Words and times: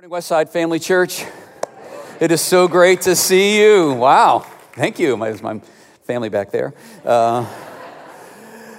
Morning, 0.00 0.16
Westside 0.16 0.48
Family 0.48 0.78
Church. 0.78 1.26
It 2.20 2.32
is 2.32 2.40
so 2.40 2.68
great 2.68 3.02
to 3.02 3.14
see 3.14 3.60
you. 3.60 3.92
Wow. 3.92 4.46
Thank 4.72 4.98
you. 4.98 5.14
My, 5.14 5.32
my 5.42 5.60
family 6.04 6.30
back 6.30 6.50
there. 6.50 6.72
Uh, 7.04 7.46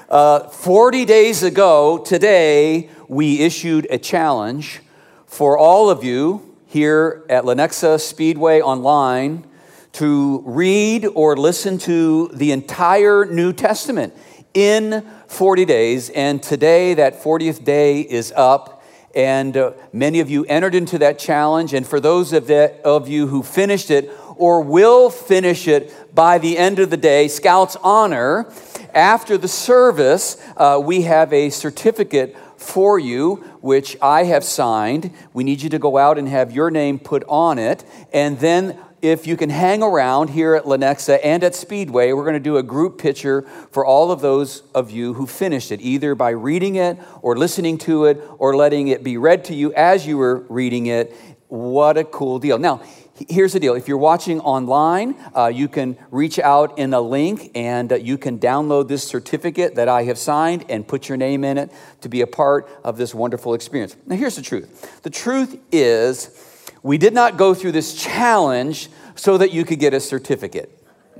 uh, 0.10 0.50
40 0.50 1.06
days 1.06 1.44
ago, 1.44 2.00
today, 2.00 2.90
we 3.08 3.42
issued 3.42 3.86
a 3.92 4.00
challenge 4.00 4.80
for 5.28 5.60
all 5.60 5.92
of 5.92 6.04
you 6.04 6.56
here 6.66 7.24
at 7.30 7.44
Lenexa 7.44 8.00
Speedway 8.00 8.60
Online 8.60 9.46
to 9.92 10.42
read 10.44 11.06
or 11.06 11.38
listen 11.38 11.78
to 11.78 12.30
the 12.30 12.52
entire 12.52 13.26
New 13.26 13.54
Testament 13.54 14.16
in 14.56 15.06
40 15.28 15.66
days. 15.66 16.10
And 16.10 16.42
today, 16.42 16.96
that 16.96 17.22
40th 17.22 17.64
day 17.64 18.02
is 18.02 18.34
up. 18.36 18.81
And 19.16 19.58
uh, 19.58 19.74
many 19.92 20.20
of 20.20 20.30
you 20.30 20.46
entered 20.46 20.76
into 20.76 20.98
that 21.00 21.20
challenge. 21.20 21.74
And 21.74 21.86
for 21.86 22.00
those 22.00 22.34
of, 22.34 22.50
of 22.50 23.08
you 23.08 23.28
who 23.28 23.44
finished 23.44 23.92
it 23.92 24.10
or 24.36 24.62
will 24.62 25.10
finish 25.10 25.68
it 25.68 25.94
by 26.16 26.38
the 26.38 26.58
end 26.58 26.80
of 26.80 26.90
the 26.90 26.98
day, 26.98 27.28
Scouts 27.28 27.78
Honor, 27.84 28.52
after 28.94 29.38
the 29.38 29.48
service, 29.48 30.42
uh, 30.58 30.82
we 30.84 31.04
have 31.04 31.32
a 31.34 31.50
certificate 31.50 32.36
for 32.58 33.00
you, 33.00 33.36
which 33.62 33.98
I 34.02 34.26
have 34.26 34.44
signed. 34.44 35.12
We 35.34 35.44
need 35.44 35.62
you 35.62 35.70
to 35.70 35.80
go 35.80 35.98
out 35.98 36.18
and 36.18 36.28
have 36.28 36.52
your 36.52 36.70
name 36.70 37.00
put 37.00 37.24
on 37.28 37.58
it. 37.58 37.84
And 38.14 38.40
then 38.40 38.78
if 39.02 39.26
you 39.26 39.36
can 39.36 39.50
hang 39.50 39.82
around 39.82 40.30
here 40.30 40.54
at 40.54 40.66
Lenexa 40.66 41.20
and 41.24 41.44
at 41.44 41.56
Speedway, 41.56 42.12
we're 42.14 42.24
going 42.24 42.36
to 42.36 42.40
do 42.40 42.58
a 42.58 42.64
group 42.64 43.00
picture 43.00 43.42
for 43.72 43.86
all 43.86 44.12
of 44.12 44.22
those 44.22 44.62
of 44.76 44.92
you 44.92 45.14
who 45.16 45.26
finished 45.26 45.72
it, 45.72 45.82
either 45.82 46.14
by 46.14 46.30
reading 46.30 46.76
it 46.76 46.98
or 47.22 47.36
listening 47.36 47.78
to 47.80 48.06
it 48.06 48.22
or 48.38 48.56
letting 48.56 48.90
it 48.90 49.04
be 49.04 49.18
read 49.18 49.46
to 49.46 49.56
you 49.56 49.74
as 49.74 50.06
you 50.06 50.18
were 50.18 50.46
reading 50.50 50.86
it. 50.86 51.16
What 51.48 51.98
a 51.98 52.04
cool 52.04 52.38
deal. 52.38 52.60
Now, 52.60 52.82
here's 53.28 53.54
the 53.54 53.60
deal 53.60 53.74
if 53.74 53.88
you're 53.88 53.98
watching 53.98 54.40
online, 54.40 55.16
uh, 55.36 55.48
you 55.48 55.68
can 55.68 55.98
reach 56.12 56.38
out 56.38 56.78
in 56.78 56.94
a 56.94 57.02
link 57.02 57.52
and 57.56 57.92
uh, 57.92 57.96
you 57.96 58.18
can 58.18 58.40
download 58.40 58.88
this 58.88 59.04
certificate 59.04 59.76
that 59.76 59.90
I 59.90 60.04
have 60.04 60.18
signed 60.18 60.66
and 60.70 60.88
put 60.88 61.10
your 61.10 61.18
name 61.18 61.44
in 61.44 61.58
it 61.58 61.72
to 62.02 62.10
be 62.10 62.22
a 62.22 62.28
part 62.28 62.70
of 62.84 62.98
this 62.98 63.16
wonderful 63.16 63.56
experience. 63.56 63.96
Now, 64.06 64.16
here's 64.16 64.36
the 64.36 64.42
truth 64.44 65.02
the 65.02 65.10
truth 65.10 65.60
is, 65.72 66.51
we 66.84 66.98
did 66.98 67.14
not 67.14 67.38
go 67.38 67.54
through 67.54 67.74
this 67.74 67.94
challenge 67.94 68.90
so 69.16 69.38
that 69.38 69.52
you 69.52 69.66
could 69.66 69.80
get 69.80 69.94
a 69.94 70.00
certificate, 70.00 70.70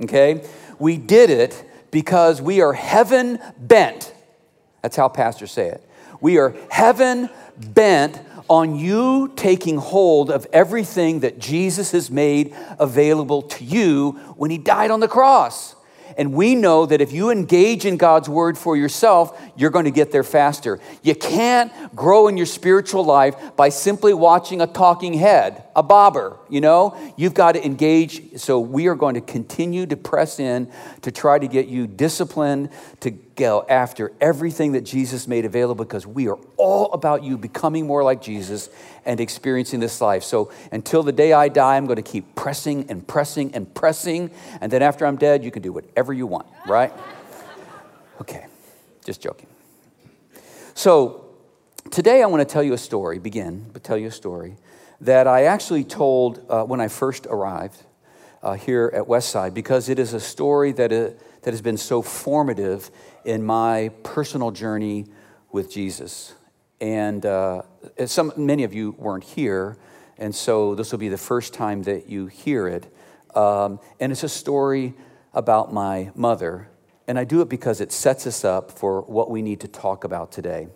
okay? 0.02 0.44
We 0.78 0.96
did 0.96 1.30
it 1.30 1.64
because 1.90 2.42
we 2.42 2.60
are 2.60 2.72
heaven 2.72 3.38
bent. 3.58 4.14
That's 4.82 4.96
how 4.96 5.08
pastors 5.08 5.52
say 5.52 5.68
it. 5.68 5.88
We 6.20 6.38
are 6.38 6.56
heaven 6.70 7.30
bent 7.56 8.20
on 8.48 8.76
you 8.76 9.32
taking 9.36 9.76
hold 9.76 10.30
of 10.30 10.46
everything 10.52 11.20
that 11.20 11.38
Jesus 11.38 11.92
has 11.92 12.10
made 12.10 12.54
available 12.78 13.42
to 13.42 13.64
you 13.64 14.12
when 14.36 14.50
he 14.50 14.58
died 14.58 14.90
on 14.90 15.00
the 15.00 15.08
cross. 15.08 15.74
And 16.16 16.32
we 16.32 16.54
know 16.54 16.86
that 16.86 17.00
if 17.00 17.12
you 17.12 17.30
engage 17.30 17.84
in 17.84 17.96
God's 17.96 18.28
word 18.28 18.56
for 18.58 18.76
yourself, 18.76 19.40
you're 19.56 19.70
going 19.70 19.84
to 19.84 19.90
get 19.90 20.12
there 20.12 20.22
faster. 20.22 20.80
You 21.02 21.14
can't 21.14 21.72
grow 21.94 22.28
in 22.28 22.36
your 22.36 22.46
spiritual 22.46 23.04
life 23.04 23.36
by 23.56 23.68
simply 23.68 24.14
watching 24.14 24.60
a 24.60 24.66
talking 24.66 25.14
head, 25.14 25.64
a 25.74 25.82
bobber, 25.82 26.38
you 26.48 26.60
know? 26.60 26.96
You've 27.16 27.34
got 27.34 27.52
to 27.52 27.64
engage. 27.64 28.38
So 28.38 28.60
we 28.60 28.86
are 28.88 28.94
going 28.94 29.14
to 29.14 29.20
continue 29.20 29.86
to 29.86 29.96
press 29.96 30.38
in 30.38 30.70
to 31.02 31.10
try 31.10 31.38
to 31.38 31.46
get 31.48 31.68
you 31.68 31.86
disciplined, 31.86 32.70
to 33.00 33.10
go 33.42 33.66
after 33.68 34.12
everything 34.20 34.72
that 34.72 34.82
Jesus 34.82 35.26
made 35.26 35.44
available 35.44 35.84
because 35.84 36.06
we 36.06 36.28
are 36.28 36.38
all 36.56 36.92
about 36.92 37.24
you 37.24 37.36
becoming 37.36 37.88
more 37.88 38.04
like 38.04 38.22
Jesus 38.22 38.70
and 39.04 39.18
experiencing 39.18 39.80
this 39.80 40.00
life. 40.00 40.22
So 40.22 40.52
until 40.70 41.02
the 41.02 41.10
day 41.10 41.32
I 41.32 41.48
die, 41.48 41.76
I'm 41.76 41.86
going 41.86 41.96
to 41.96 42.02
keep 42.02 42.36
pressing 42.36 42.88
and 42.88 43.04
pressing 43.06 43.52
and 43.56 43.72
pressing. 43.74 44.30
And 44.60 44.70
then 44.70 44.80
after 44.80 45.04
I'm 45.04 45.16
dead, 45.16 45.42
you 45.42 45.50
can 45.50 45.60
do 45.60 45.72
whatever 45.72 46.12
you 46.12 46.24
want, 46.24 46.46
right? 46.68 46.92
Okay, 48.20 48.46
just 49.04 49.20
joking. 49.20 49.48
So 50.74 51.24
today 51.90 52.22
I 52.22 52.26
want 52.26 52.46
to 52.46 52.52
tell 52.52 52.62
you 52.62 52.74
a 52.74 52.78
story, 52.78 53.18
begin, 53.18 53.66
but 53.72 53.82
tell 53.82 53.98
you 53.98 54.06
a 54.06 54.12
story 54.12 54.56
that 55.00 55.26
I 55.26 55.44
actually 55.44 55.82
told 55.82 56.46
uh, 56.48 56.62
when 56.62 56.80
I 56.80 56.86
first 56.86 57.26
arrived 57.26 57.82
uh, 58.42 58.54
here 58.54 58.90
at 58.94 59.04
Westside 59.04 59.54
because 59.54 59.88
it 59.88 59.98
is 59.98 60.14
a 60.14 60.20
story 60.20 60.72
that, 60.72 60.92
uh, 60.92 61.10
that 61.42 61.50
has 61.52 61.62
been 61.62 61.76
so 61.76 62.02
formative 62.02 62.90
in 63.24 63.44
my 63.44 63.90
personal 64.02 64.50
journey 64.50 65.06
with 65.52 65.70
Jesus. 65.70 66.34
And 66.80 67.24
uh, 67.24 67.62
some, 68.06 68.32
many 68.36 68.64
of 68.64 68.74
you 68.74 68.96
weren't 68.98 69.24
here, 69.24 69.76
and 70.18 70.34
so 70.34 70.74
this 70.74 70.90
will 70.90 70.98
be 70.98 71.08
the 71.08 71.18
first 71.18 71.54
time 71.54 71.82
that 71.84 72.08
you 72.08 72.26
hear 72.26 72.66
it. 72.66 72.92
Um, 73.36 73.78
and 74.00 74.10
it's 74.10 74.24
a 74.24 74.28
story 74.28 74.94
about 75.32 75.72
my 75.72 76.10
mother, 76.14 76.68
and 77.06 77.18
I 77.18 77.24
do 77.24 77.40
it 77.40 77.48
because 77.48 77.80
it 77.80 77.92
sets 77.92 78.26
us 78.26 78.44
up 78.44 78.72
for 78.72 79.02
what 79.02 79.30
we 79.30 79.42
need 79.42 79.60
to 79.60 79.68
talk 79.68 80.04
about 80.04 80.32
today. 80.32 80.68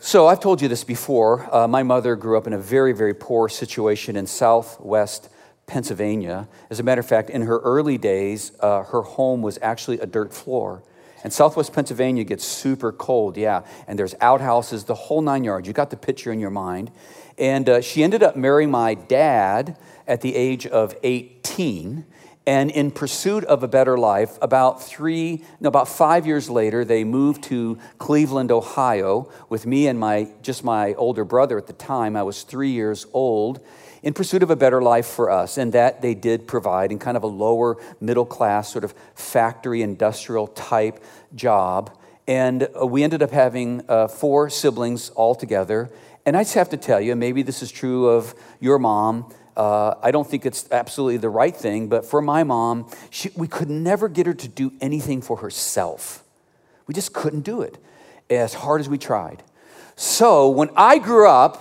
So, 0.00 0.28
I've 0.28 0.40
told 0.40 0.62
you 0.62 0.68
this 0.68 0.84
before. 0.84 1.52
Uh, 1.54 1.66
my 1.66 1.82
mother 1.82 2.14
grew 2.14 2.38
up 2.38 2.46
in 2.46 2.52
a 2.52 2.58
very, 2.58 2.92
very 2.92 3.14
poor 3.14 3.48
situation 3.48 4.14
in 4.16 4.26
southwest 4.28 5.28
Pennsylvania. 5.68 6.48
As 6.70 6.80
a 6.80 6.82
matter 6.82 7.00
of 7.00 7.06
fact, 7.06 7.30
in 7.30 7.42
her 7.42 7.58
early 7.58 7.98
days, 7.98 8.50
uh, 8.58 8.82
her 8.84 9.02
home 9.02 9.42
was 9.42 9.58
actually 9.62 10.00
a 10.00 10.06
dirt 10.06 10.34
floor. 10.34 10.82
And 11.22 11.32
southwest 11.32 11.72
Pennsylvania 11.72 12.24
gets 12.24 12.44
super 12.44 12.90
cold, 12.90 13.36
yeah. 13.36 13.62
And 13.86 13.98
there's 13.98 14.14
outhouses, 14.20 14.84
the 14.84 14.94
whole 14.94 15.20
nine 15.20 15.44
yards. 15.44 15.68
You 15.68 15.74
got 15.74 15.90
the 15.90 15.96
picture 15.96 16.32
in 16.32 16.40
your 16.40 16.50
mind. 16.50 16.90
And 17.36 17.68
uh, 17.68 17.80
she 17.80 18.02
ended 18.02 18.22
up 18.22 18.34
marrying 18.36 18.70
my 18.70 18.94
dad 18.94 19.76
at 20.06 20.22
the 20.22 20.34
age 20.34 20.66
of 20.66 20.96
18. 21.02 22.04
And 22.46 22.70
in 22.70 22.90
pursuit 22.90 23.44
of 23.44 23.62
a 23.62 23.68
better 23.68 23.98
life, 23.98 24.38
about 24.40 24.82
three, 24.82 25.44
no, 25.60 25.68
about 25.68 25.86
five 25.86 26.26
years 26.26 26.48
later, 26.48 26.82
they 26.82 27.04
moved 27.04 27.42
to 27.44 27.78
Cleveland, 27.98 28.50
Ohio, 28.50 29.30
with 29.50 29.66
me 29.66 29.86
and 29.86 30.00
my 30.00 30.30
just 30.40 30.64
my 30.64 30.94
older 30.94 31.26
brother 31.26 31.58
at 31.58 31.66
the 31.66 31.74
time. 31.74 32.16
I 32.16 32.22
was 32.22 32.44
three 32.44 32.70
years 32.70 33.04
old 33.12 33.60
in 34.02 34.14
pursuit 34.14 34.42
of 34.42 34.50
a 34.50 34.56
better 34.56 34.80
life 34.80 35.06
for 35.06 35.30
us. 35.30 35.58
And 35.58 35.72
that 35.72 36.02
they 36.02 36.14
did 36.14 36.46
provide 36.46 36.92
in 36.92 36.98
kind 36.98 37.16
of 37.16 37.22
a 37.22 37.28
lower 37.28 37.76
middle 38.00 38.26
class, 38.26 38.70
sort 38.70 38.84
of 38.84 38.94
factory 39.14 39.82
industrial 39.82 40.46
type 40.48 41.02
job. 41.34 41.96
And 42.26 42.68
uh, 42.80 42.86
we 42.86 43.02
ended 43.02 43.22
up 43.22 43.30
having 43.30 43.82
uh, 43.88 44.08
four 44.08 44.50
siblings 44.50 45.10
all 45.10 45.34
together. 45.34 45.90
And 46.26 46.36
I 46.36 46.42
just 46.42 46.54
have 46.54 46.68
to 46.70 46.76
tell 46.76 47.00
you, 47.00 47.16
maybe 47.16 47.42
this 47.42 47.62
is 47.62 47.72
true 47.72 48.08
of 48.08 48.34
your 48.60 48.78
mom. 48.78 49.32
Uh, 49.56 49.94
I 50.02 50.10
don't 50.10 50.28
think 50.28 50.46
it's 50.46 50.70
absolutely 50.70 51.16
the 51.16 51.30
right 51.30 51.56
thing, 51.56 51.88
but 51.88 52.06
for 52.06 52.22
my 52.22 52.44
mom, 52.44 52.88
she, 53.10 53.30
we 53.34 53.48
could 53.48 53.68
never 53.68 54.08
get 54.08 54.26
her 54.26 54.34
to 54.34 54.46
do 54.46 54.72
anything 54.80 55.20
for 55.20 55.38
herself. 55.38 56.22
We 56.86 56.94
just 56.94 57.12
couldn't 57.12 57.40
do 57.40 57.62
it 57.62 57.76
as 58.30 58.54
hard 58.54 58.80
as 58.80 58.88
we 58.88 58.98
tried. 58.98 59.42
So 59.96 60.48
when 60.48 60.70
I 60.76 60.98
grew 60.98 61.28
up, 61.28 61.60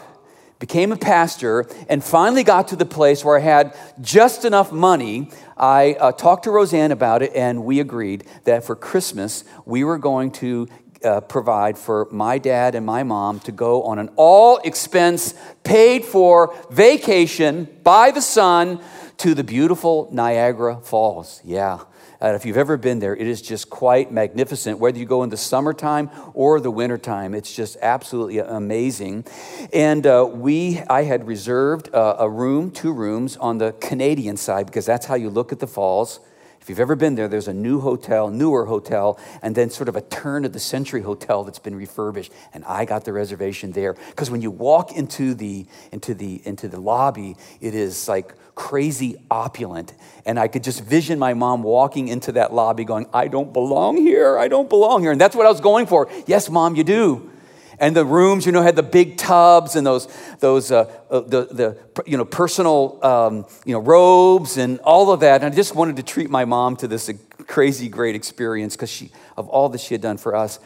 became 0.60 0.92
a 0.92 0.98
pastor, 0.98 1.66
and 1.88 2.04
finally 2.04 2.44
got 2.44 2.70
to 2.70 2.76
the 2.76 2.86
place 2.86 3.24
where 3.24 3.38
I 3.38 3.42
had 3.42 3.78
just 4.02 4.46
enough 4.46 4.72
money. 4.72 5.30
I 5.56 5.94
uh, 6.00 6.12
talked 6.12 6.46
to 6.46 6.50
Rozanne 6.50 6.92
about 6.92 7.22
it, 7.22 7.32
and 7.36 7.64
we 7.64 7.80
agreed 7.80 8.26
that 8.46 8.64
for 8.64 8.76
Christmas, 8.76 9.44
we 9.66 9.84
were 9.84 9.98
going 9.98 10.32
to 10.32 10.68
uh, 11.04 11.22
provide 11.22 11.78
for 11.78 12.08
my 12.12 12.38
dad 12.38 12.76
and 12.76 12.86
my 12.86 13.04
mom 13.04 13.40
to 13.42 13.52
go 13.52 13.84
on 13.84 14.00
an 14.00 14.10
all 14.16 14.58
expense 14.64 15.34
paid 15.64 16.04
for 16.04 16.56
vacation 16.72 17.68
by 17.84 18.12
the 18.12 18.22
sun 18.22 18.82
to 19.18 19.34
the 19.34 19.44
beautiful 19.44 20.10
Niagara 20.12 20.80
Falls. 20.82 21.42
Yeah. 21.44 21.82
Uh, 22.22 22.34
if 22.34 22.46
you've 22.46 22.58
ever 22.58 22.78
been 22.78 23.00
there, 23.00 23.16
it 23.16 23.28
is 23.28 23.42
just 23.42 23.70
quite 23.70 24.12
magnificent. 24.12 24.80
Whether 24.80 24.98
you 24.98 25.06
go 25.06 25.24
in 25.24 25.30
the 25.30 25.38
summertime 25.38 26.10
or 26.34 26.60
the 26.60 26.72
wintertime, 26.72 27.36
it's 27.36 27.56
just 27.56 27.78
absolutely 27.82 28.40
amazing. 28.40 29.26
And 29.72 30.06
uh, 30.08 30.28
we, 30.32 30.80
I 30.90 31.04
had 31.04 31.28
reserved 31.28 31.94
uh, 31.94 32.16
a 32.18 32.30
room, 32.30 32.72
two 32.72 32.92
rooms 32.92 33.38
on 33.38 33.60
the 33.60 33.74
Canadian 33.74 34.38
side 34.38 34.66
because 34.66 34.86
that's 34.86 35.06
how 35.06 35.16
you 35.16 35.30
look 35.30 35.52
at 35.52 35.60
the 35.60 35.68
falls. 35.68 36.20
If 36.68 36.72
you've 36.72 36.82
ever 36.82 36.98
been 36.98 37.16
there, 37.16 37.30
there's 37.30 37.48
a 37.48 37.54
new 37.54 37.80
hotel, 37.80 38.30
newer 38.30 38.66
hotel, 38.66 39.18
and 39.42 39.56
then 39.56 39.70
sort 39.70 39.88
of 39.88 39.96
a 39.96 40.02
turn 40.02 40.44
of 40.44 40.52
the 40.52 40.60
century 40.60 41.02
hotel 41.02 41.46
that's 41.46 41.60
been 41.60 41.78
refurbished. 41.78 42.30
And 42.54 42.66
I 42.66 42.84
got 42.84 43.06
the 43.06 43.14
reservation 43.14 43.72
there 43.72 43.94
because 43.94 44.30
when 44.30 44.42
you 44.42 44.52
walk 44.52 44.92
into 44.92 45.34
the 45.34 45.66
into 45.94 46.14
the 46.14 46.42
into 46.44 46.68
the 46.68 46.78
lobby, 46.78 47.38
it 47.62 47.74
is 47.74 48.10
like 48.10 48.34
crazy 48.54 49.16
opulent. 49.32 49.94
And 50.26 50.38
I 50.38 50.50
could 50.50 50.62
just 50.62 50.84
vision 50.84 51.18
my 51.18 51.34
mom 51.34 51.64
walking 51.64 52.10
into 52.10 52.34
that 52.34 52.54
lobby 52.54 52.84
going, 52.84 53.06
I 53.14 53.30
don't 53.30 53.54
belong 53.54 53.96
here. 53.96 54.38
I 54.38 54.50
don't 54.50 54.68
belong 54.68 55.04
here. 55.04 55.14
And 55.14 55.22
that's 55.22 55.38
what 55.38 55.46
I 55.46 55.50
was 55.50 55.62
going 55.62 55.86
for. 55.86 56.10
Yes, 56.26 56.50
mom, 56.50 56.76
you 56.76 56.84
do. 56.84 57.32
And 57.80 57.96
the 57.96 58.06
rooms, 58.06 58.46
you 58.46 58.52
know, 58.52 58.62
had 58.62 58.76
the 58.76 58.84
big 58.84 59.18
tubs 59.18 59.76
and 59.76 59.86
those, 59.86 60.08
those 60.40 60.72
uh, 60.72 60.92
uh, 61.12 61.20
the, 61.20 61.46
the, 61.46 61.78
you 62.08 62.18
know, 62.18 62.26
personal, 62.26 63.00
um, 63.06 63.46
you 63.66 63.74
know, 63.74 63.80
robes 63.80 64.58
and 64.58 64.80
all 64.80 65.12
of 65.12 65.20
that. 65.20 65.44
And 65.44 65.54
I 65.54 65.56
just 65.56 65.76
wanted 65.76 65.98
to 65.98 66.04
treat 66.04 66.30
my 66.30 66.46
mom 66.46 66.76
to 66.78 66.88
this 66.88 67.12
crazy 67.46 67.88
great 67.88 68.16
experience 68.16 68.76
because 68.76 68.90
she, 68.90 69.12
of 69.38 69.48
all 69.48 69.70
that 69.70 69.82
she 69.82 69.94
had 69.94 70.02
done 70.02 70.18
for 70.18 70.36
us. 70.36 70.60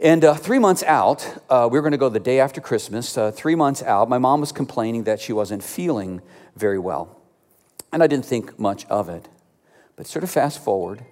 And 0.00 0.24
uh, 0.24 0.34
three 0.34 0.60
months 0.60 0.84
out, 0.84 1.26
uh, 1.50 1.68
we 1.70 1.76
were 1.76 1.82
going 1.82 1.92
to 1.92 1.98
go 1.98 2.08
the 2.08 2.20
day 2.20 2.38
after 2.38 2.60
Christmas. 2.60 3.18
Uh, 3.18 3.32
three 3.32 3.56
months 3.56 3.82
out, 3.82 4.08
my 4.08 4.18
mom 4.18 4.40
was 4.40 4.52
complaining 4.52 5.04
that 5.04 5.20
she 5.20 5.32
wasn't 5.32 5.64
feeling 5.64 6.22
very 6.54 6.78
well. 6.78 7.20
And 7.92 8.00
I 8.00 8.06
didn't 8.06 8.26
think 8.26 8.60
much 8.60 8.86
of 8.86 9.08
it. 9.08 9.28
But 9.96 10.06
sort 10.06 10.22
of 10.22 10.30
fast 10.30 10.62
forward, 10.62 11.04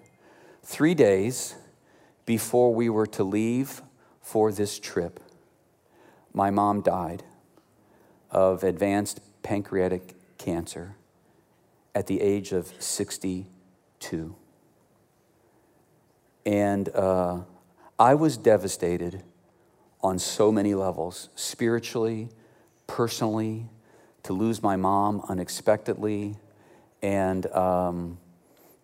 three 0.63 0.95
days 0.95 1.57
before 2.27 2.73
we 2.73 2.89
were 2.89 3.07
to 3.09 3.25
leave 3.25 3.83
for 4.27 4.51
this 4.51 4.81
trip, 4.81 5.21
my 6.35 6.51
mom 6.51 6.81
died 6.81 7.23
of 8.29 8.65
advanced 8.65 9.21
pancreatic 9.45 10.17
cancer 10.37 10.97
at 11.95 12.09
the 12.09 12.21
age 12.21 12.51
of 12.51 12.73
62. 12.81 14.35
And 16.45 16.89
uh, 16.89 17.43
I 18.01 18.17
was 18.17 18.37
devastated 18.37 19.23
on 20.03 20.19
so 20.19 20.51
many 20.51 20.75
levels 20.75 21.29
spiritually, 21.37 22.29
personally, 22.89 23.69
to 24.25 24.33
lose 24.33 24.61
my 24.61 24.75
mom 24.75 25.23
unexpectedly, 25.29 26.35
and 27.01 27.47
um, 27.53 28.19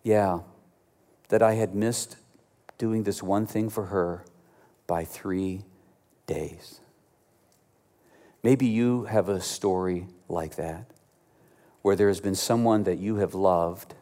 yeah, 0.03 0.39
that 1.27 1.41
I 1.41 1.55
had 1.55 1.75
missed 1.75 2.15
doing 2.77 3.03
this 3.03 3.21
one 3.21 3.45
thing 3.45 3.69
for 3.69 3.87
her 3.87 4.23
by 4.93 5.03
three 5.03 5.63
days. 6.27 6.79
Maybe 8.43 8.67
you 8.67 9.05
have 9.05 9.27
a 9.27 9.41
story 9.41 10.05
like 10.29 10.55
that, 10.57 10.85
where 11.81 11.95
there 11.95 12.09
has 12.09 12.19
been 12.19 12.35
someone 12.35 12.83
that 12.83 12.99
you 12.99 13.15
have 13.15 13.33
loved 13.33 13.95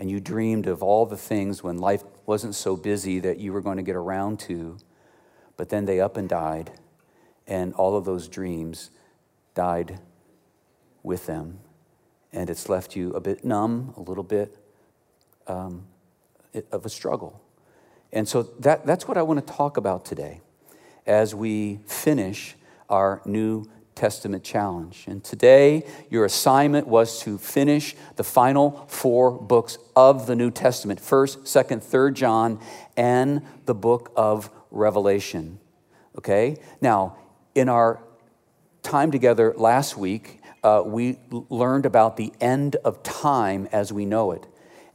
and 0.00 0.10
you 0.10 0.18
dreamed 0.18 0.66
of 0.66 0.82
all 0.82 1.06
the 1.06 1.16
things 1.16 1.62
when 1.62 1.78
life 1.78 2.02
wasn't 2.26 2.56
so 2.56 2.74
busy 2.74 3.20
that 3.20 3.38
you 3.38 3.52
were 3.52 3.60
going 3.60 3.76
to 3.76 3.84
get 3.84 3.94
around 3.94 4.40
to, 4.40 4.78
but 5.56 5.68
then 5.68 5.84
they 5.84 6.00
up 6.00 6.16
and 6.16 6.28
died, 6.28 6.72
and 7.46 7.72
all 7.74 7.96
of 7.96 8.04
those 8.04 8.26
dreams 8.26 8.90
died 9.54 10.00
with 11.04 11.26
them. 11.26 11.60
And 12.32 12.50
it's 12.50 12.68
left 12.68 12.96
you 12.96 13.12
a 13.12 13.20
bit 13.20 13.44
numb, 13.44 13.94
a 13.96 14.00
little 14.00 14.24
bit 14.24 14.58
um, 15.46 15.86
of 16.72 16.84
a 16.84 16.88
struggle. 16.88 17.40
And 18.16 18.26
so 18.26 18.44
that, 18.60 18.86
that's 18.86 19.06
what 19.06 19.18
I 19.18 19.22
want 19.22 19.46
to 19.46 19.52
talk 19.52 19.76
about 19.76 20.06
today 20.06 20.40
as 21.06 21.34
we 21.34 21.80
finish 21.84 22.56
our 22.88 23.20
New 23.26 23.68
Testament 23.94 24.42
challenge. 24.42 25.04
And 25.06 25.22
today, 25.22 25.84
your 26.08 26.24
assignment 26.24 26.86
was 26.86 27.20
to 27.20 27.36
finish 27.36 27.94
the 28.16 28.24
final 28.24 28.86
four 28.88 29.30
books 29.30 29.76
of 29.94 30.26
the 30.26 30.34
New 30.34 30.50
Testament 30.50 30.98
1st, 30.98 31.40
2nd, 31.40 31.84
3rd 31.84 32.14
John, 32.14 32.60
and 32.96 33.42
the 33.66 33.74
book 33.74 34.12
of 34.16 34.48
Revelation. 34.70 35.58
Okay? 36.16 36.56
Now, 36.80 37.18
in 37.54 37.68
our 37.68 38.02
time 38.82 39.10
together 39.10 39.52
last 39.58 39.98
week, 39.98 40.40
uh, 40.62 40.82
we 40.86 41.18
learned 41.30 41.84
about 41.84 42.16
the 42.16 42.32
end 42.40 42.76
of 42.76 43.02
time 43.02 43.68
as 43.72 43.92
we 43.92 44.06
know 44.06 44.32
it 44.32 44.46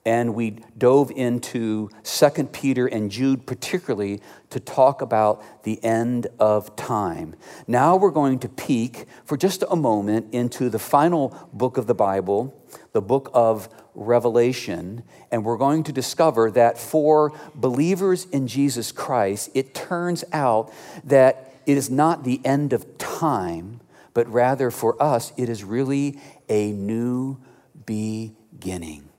and 0.06 0.34
we 0.34 0.58
dove 0.78 1.12
into 1.12 1.90
2 2.04 2.30
Peter 2.46 2.88
and 2.88 3.12
Jude 3.12 3.46
particularly 3.46 4.20
to 4.50 4.60
talk 4.60 5.02
about 5.02 5.64
the 5.64 5.84
end 5.84 6.28
of 6.40 6.76
time. 6.76 7.36
Now 7.68 7.96
we're 7.96 8.12
going 8.12 8.40
to 8.40 8.50
peek 8.50 9.06
for 9.26 9.38
just 9.38 9.64
a 9.70 9.76
moment 9.76 10.34
into 10.34 10.70
the 10.70 10.80
final 10.80 11.50
book 11.54 11.78
of 11.78 11.88
the 11.88 11.94
Bible, 11.94 12.56
the 12.94 13.02
book 13.02 13.30
of 13.34 13.70
Revelation, 13.94 15.04
and 15.32 15.44
we're 15.44 15.58
going 15.58 15.84
to 15.84 15.92
discover 15.92 16.50
that 16.52 16.78
for 16.78 17.32
believers 17.54 18.26
in 18.26 18.48
Jesus 18.48 18.92
Christ, 18.92 19.50
it 19.54 19.74
turns 19.74 20.24
out 20.34 20.74
that 21.04 21.54
it 21.66 21.78
is 21.78 21.90
not 21.90 22.24
the 22.24 22.42
end 22.44 22.74
of 22.74 22.98
time, 22.98 23.82
but 24.14 24.28
rather 24.28 24.72
for 24.72 25.02
us, 25.02 25.32
it 25.38 25.48
is 25.50 25.64
really 25.64 26.20
a 26.50 26.72
new 26.72 27.38
beginning. 27.86 29.11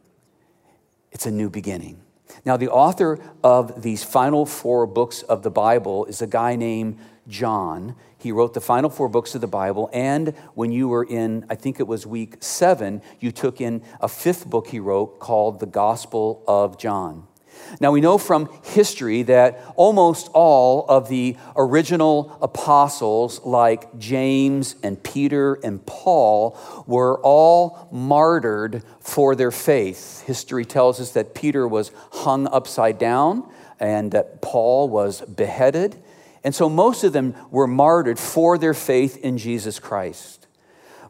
It's 1.12 1.26
a 1.26 1.30
new 1.30 1.48
beginning. 1.48 2.00
Now, 2.44 2.56
the 2.56 2.68
author 2.68 3.20
of 3.44 3.82
these 3.82 4.02
final 4.02 4.46
four 4.46 4.86
books 4.86 5.22
of 5.22 5.42
the 5.42 5.50
Bible 5.50 6.06
is 6.06 6.22
a 6.22 6.26
guy 6.26 6.56
named 6.56 6.98
John. 7.28 7.94
He 8.18 8.32
wrote 8.32 8.54
the 8.54 8.60
final 8.60 8.90
four 8.90 9.08
books 9.08 9.34
of 9.34 9.40
the 9.40 9.46
Bible, 9.46 9.90
and 9.92 10.28
when 10.54 10.72
you 10.72 10.88
were 10.88 11.04
in, 11.04 11.44
I 11.48 11.54
think 11.54 11.78
it 11.78 11.86
was 11.86 12.06
week 12.06 12.38
seven, 12.40 13.02
you 13.20 13.30
took 13.30 13.60
in 13.60 13.82
a 14.00 14.08
fifth 14.08 14.48
book 14.48 14.68
he 14.68 14.80
wrote 14.80 15.20
called 15.20 15.60
the 15.60 15.66
Gospel 15.66 16.42
of 16.48 16.78
John. 16.78 17.28
Now, 17.80 17.92
we 17.92 18.00
know 18.00 18.18
from 18.18 18.48
history 18.64 19.22
that 19.24 19.64
almost 19.76 20.28
all 20.34 20.86
of 20.88 21.08
the 21.08 21.36
original 21.56 22.36
apostles, 22.40 23.40
like 23.44 23.98
James 23.98 24.76
and 24.82 25.02
Peter 25.02 25.54
and 25.64 25.84
Paul, 25.86 26.58
were 26.86 27.18
all 27.20 27.88
martyred 27.90 28.82
for 29.00 29.34
their 29.34 29.50
faith. 29.50 30.22
History 30.22 30.64
tells 30.64 31.00
us 31.00 31.12
that 31.12 31.34
Peter 31.34 31.66
was 31.66 31.90
hung 32.12 32.46
upside 32.48 32.98
down 32.98 33.48
and 33.80 34.12
that 34.12 34.40
Paul 34.42 34.88
was 34.88 35.20
beheaded. 35.22 36.02
And 36.44 36.54
so 36.54 36.68
most 36.68 37.04
of 37.04 37.12
them 37.12 37.34
were 37.50 37.66
martyred 37.66 38.18
for 38.18 38.58
their 38.58 38.74
faith 38.74 39.16
in 39.18 39.38
Jesus 39.38 39.78
Christ. 39.78 40.46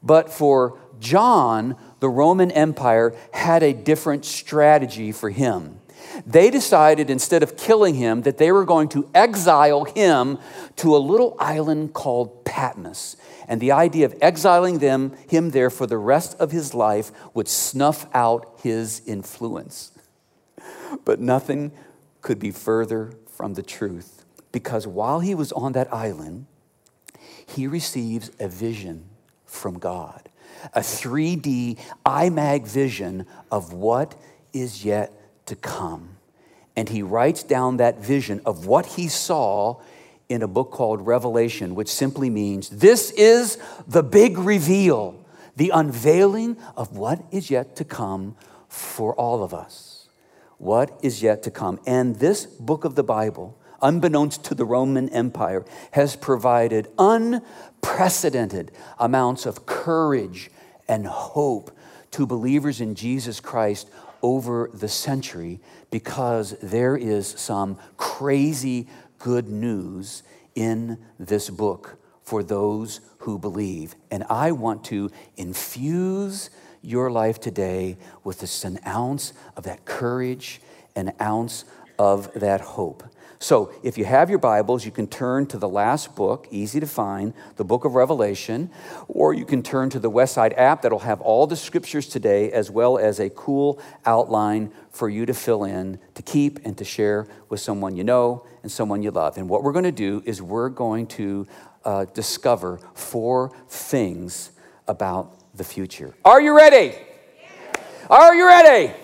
But 0.02 0.32
for 0.32 0.78
John, 0.98 1.76
the 2.00 2.08
Roman 2.08 2.50
Empire 2.50 3.14
had 3.32 3.62
a 3.62 3.72
different 3.72 4.24
strategy 4.24 5.12
for 5.12 5.30
him. 5.30 5.78
They 6.26 6.50
decided 6.50 7.10
instead 7.10 7.42
of 7.42 7.56
killing 7.56 7.94
him 7.94 8.22
that 8.22 8.38
they 8.38 8.52
were 8.52 8.64
going 8.64 8.88
to 8.90 9.08
exile 9.14 9.84
him 9.84 10.38
to 10.76 10.96
a 10.96 10.98
little 10.98 11.36
island 11.38 11.92
called 11.94 12.44
Patmos. 12.44 13.16
And 13.48 13.60
the 13.60 13.72
idea 13.72 14.06
of 14.06 14.14
exiling 14.20 14.78
them, 14.78 15.16
him 15.28 15.50
there 15.50 15.70
for 15.70 15.86
the 15.86 15.98
rest 15.98 16.38
of 16.38 16.50
his 16.50 16.74
life 16.74 17.10
would 17.34 17.48
snuff 17.48 18.06
out 18.14 18.58
his 18.62 19.02
influence. 19.06 19.92
But 21.04 21.20
nothing 21.20 21.72
could 22.20 22.38
be 22.38 22.50
further 22.50 23.12
from 23.26 23.54
the 23.54 23.62
truth 23.62 24.24
because 24.52 24.86
while 24.86 25.20
he 25.20 25.34
was 25.34 25.50
on 25.52 25.72
that 25.72 25.92
island, 25.92 26.46
he 27.46 27.66
receives 27.66 28.30
a 28.38 28.48
vision 28.48 29.08
from 29.46 29.78
God, 29.78 30.28
a 30.74 30.80
3D 30.80 31.78
IMAG 32.06 32.66
vision 32.66 33.26
of 33.50 33.72
what 33.72 34.14
is 34.52 34.84
yet 34.84 35.12
to 35.46 35.56
come. 35.56 36.16
And 36.76 36.88
he 36.88 37.02
writes 37.02 37.42
down 37.42 37.76
that 37.76 37.98
vision 37.98 38.40
of 38.46 38.66
what 38.66 38.86
he 38.86 39.08
saw 39.08 39.80
in 40.28 40.42
a 40.42 40.48
book 40.48 40.70
called 40.70 41.06
Revelation, 41.06 41.74
which 41.74 41.88
simply 41.88 42.30
means 42.30 42.70
this 42.70 43.10
is 43.12 43.58
the 43.86 44.02
big 44.02 44.38
reveal, 44.38 45.22
the 45.56 45.70
unveiling 45.70 46.56
of 46.76 46.96
what 46.96 47.22
is 47.30 47.50
yet 47.50 47.76
to 47.76 47.84
come 47.84 48.34
for 48.68 49.14
all 49.14 49.42
of 49.42 49.52
us. 49.52 50.08
What 50.56 50.98
is 51.02 51.22
yet 51.22 51.42
to 51.42 51.50
come. 51.50 51.80
And 51.86 52.16
this 52.16 52.46
book 52.46 52.84
of 52.84 52.94
the 52.94 53.02
Bible, 53.02 53.58
unbeknownst 53.82 54.44
to 54.44 54.54
the 54.54 54.64
Roman 54.64 55.08
Empire, 55.10 55.64
has 55.90 56.16
provided 56.16 56.88
unprecedented 56.98 58.70
amounts 58.98 59.44
of 59.44 59.66
courage 59.66 60.50
and 60.88 61.06
hope 61.06 61.76
to 62.12 62.26
believers 62.26 62.80
in 62.80 62.94
Jesus 62.94 63.40
Christ 63.40 63.90
over 64.22 64.70
the 64.72 64.88
century 64.88 65.60
because 65.90 66.56
there 66.62 66.96
is 66.96 67.26
some 67.26 67.78
crazy 67.96 68.88
good 69.18 69.48
news 69.48 70.22
in 70.54 70.98
this 71.18 71.50
book 71.50 71.98
for 72.22 72.42
those 72.42 73.00
who 73.18 73.38
believe. 73.38 73.94
And 74.10 74.24
I 74.30 74.52
want 74.52 74.84
to 74.84 75.10
infuse 75.36 76.50
your 76.82 77.10
life 77.10 77.40
today 77.40 77.96
with 78.24 78.40
just 78.40 78.64
an 78.64 78.78
ounce 78.86 79.32
of 79.56 79.64
that 79.64 79.84
courage, 79.84 80.60
an 80.96 81.12
ounce 81.20 81.64
of 81.98 82.32
that 82.34 82.60
hope. 82.60 83.04
So, 83.42 83.72
if 83.82 83.98
you 83.98 84.04
have 84.04 84.30
your 84.30 84.38
Bibles, 84.38 84.84
you 84.84 84.92
can 84.92 85.08
turn 85.08 85.46
to 85.46 85.58
the 85.58 85.68
last 85.68 86.14
book, 86.14 86.46
easy 86.52 86.78
to 86.78 86.86
find, 86.86 87.34
the 87.56 87.64
book 87.64 87.84
of 87.84 87.96
Revelation, 87.96 88.70
or 89.08 89.34
you 89.34 89.44
can 89.44 89.64
turn 89.64 89.90
to 89.90 89.98
the 89.98 90.08
Westside 90.08 90.56
app 90.56 90.82
that'll 90.82 91.00
have 91.00 91.20
all 91.20 91.48
the 91.48 91.56
scriptures 91.56 92.06
today, 92.06 92.52
as 92.52 92.70
well 92.70 92.98
as 92.98 93.18
a 93.18 93.30
cool 93.30 93.82
outline 94.06 94.70
for 94.92 95.08
you 95.08 95.26
to 95.26 95.34
fill 95.34 95.64
in, 95.64 95.98
to 96.14 96.22
keep, 96.22 96.64
and 96.64 96.78
to 96.78 96.84
share 96.84 97.26
with 97.48 97.58
someone 97.58 97.96
you 97.96 98.04
know 98.04 98.46
and 98.62 98.70
someone 98.70 99.02
you 99.02 99.10
love. 99.10 99.36
And 99.36 99.48
what 99.48 99.64
we're 99.64 99.72
going 99.72 99.86
to 99.86 99.90
do 99.90 100.22
is 100.24 100.40
we're 100.40 100.68
going 100.68 101.08
to 101.08 101.48
uh, 101.84 102.04
discover 102.14 102.78
four 102.94 103.50
things 103.66 104.52
about 104.86 105.36
the 105.56 105.64
future. 105.64 106.14
Are 106.24 106.40
you 106.40 106.56
ready? 106.56 106.94
Are 108.08 108.36
you 108.36 108.46
ready? 108.46 108.94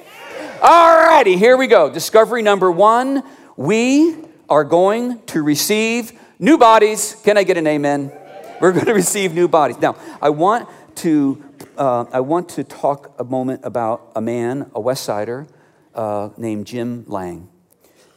All 0.62 0.96
righty, 0.96 1.36
here 1.36 1.56
we 1.56 1.66
go. 1.66 1.90
Discovery 1.90 2.42
number 2.42 2.70
one 2.70 3.24
we 3.56 4.27
are 4.48 4.64
going 4.64 5.20
to 5.26 5.42
receive 5.42 6.12
new 6.38 6.56
bodies. 6.56 7.16
Can 7.24 7.36
I 7.36 7.44
get 7.44 7.56
an 7.56 7.66
amen? 7.66 8.12
We're 8.60 8.72
going 8.72 8.86
to 8.92 8.94
receive 8.94 9.34
new 9.34 9.48
bodies. 9.48 9.78
Now, 9.80 9.96
I 10.20 10.30
want 10.30 10.68
to, 10.96 11.44
uh, 11.76 12.06
I 12.12 12.20
want 12.20 12.48
to 12.50 12.64
talk 12.64 13.14
a 13.18 13.24
moment 13.24 13.60
about 13.64 14.12
a 14.16 14.20
man, 14.20 14.70
a 14.74 14.80
West 14.80 15.04
Sider, 15.04 15.46
uh, 15.94 16.30
named 16.36 16.66
Jim 16.66 17.04
Lang. 17.06 17.48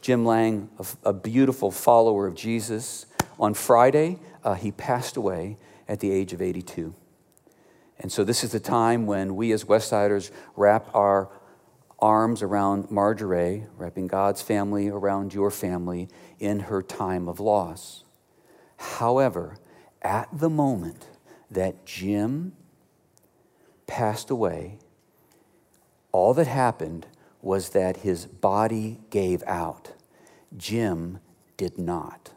Jim 0.00 0.24
Lang, 0.24 0.68
a, 0.78 1.10
a 1.10 1.12
beautiful 1.12 1.70
follower 1.70 2.26
of 2.26 2.34
Jesus, 2.34 3.06
on 3.38 3.54
Friday, 3.54 4.18
uh, 4.44 4.54
he 4.54 4.72
passed 4.72 5.16
away 5.16 5.56
at 5.88 6.00
the 6.00 6.10
age 6.10 6.32
of 6.32 6.40
82. 6.40 6.94
And 7.98 8.10
so, 8.10 8.24
this 8.24 8.42
is 8.42 8.50
the 8.50 8.60
time 8.60 9.06
when 9.06 9.36
we 9.36 9.52
as 9.52 9.64
Westsiders 9.64 10.30
wrap 10.56 10.92
our 10.94 11.28
arms 12.02 12.42
around 12.42 12.90
Marjorie, 12.90 13.64
wrapping 13.76 14.08
God's 14.08 14.42
family 14.42 14.88
around 14.88 15.32
your 15.32 15.50
family 15.50 16.08
in 16.40 16.60
her 16.60 16.82
time 16.82 17.28
of 17.28 17.38
loss. 17.38 18.02
However, 18.76 19.56
at 20.02 20.28
the 20.32 20.50
moment 20.50 21.06
that 21.48 21.86
Jim 21.86 22.54
passed 23.86 24.30
away, 24.30 24.80
all 26.10 26.34
that 26.34 26.48
happened 26.48 27.06
was 27.40 27.70
that 27.70 27.98
his 27.98 28.26
body 28.26 29.00
gave 29.10 29.42
out. 29.44 29.92
Jim 30.56 31.20
did 31.56 31.78
not. 31.78 32.32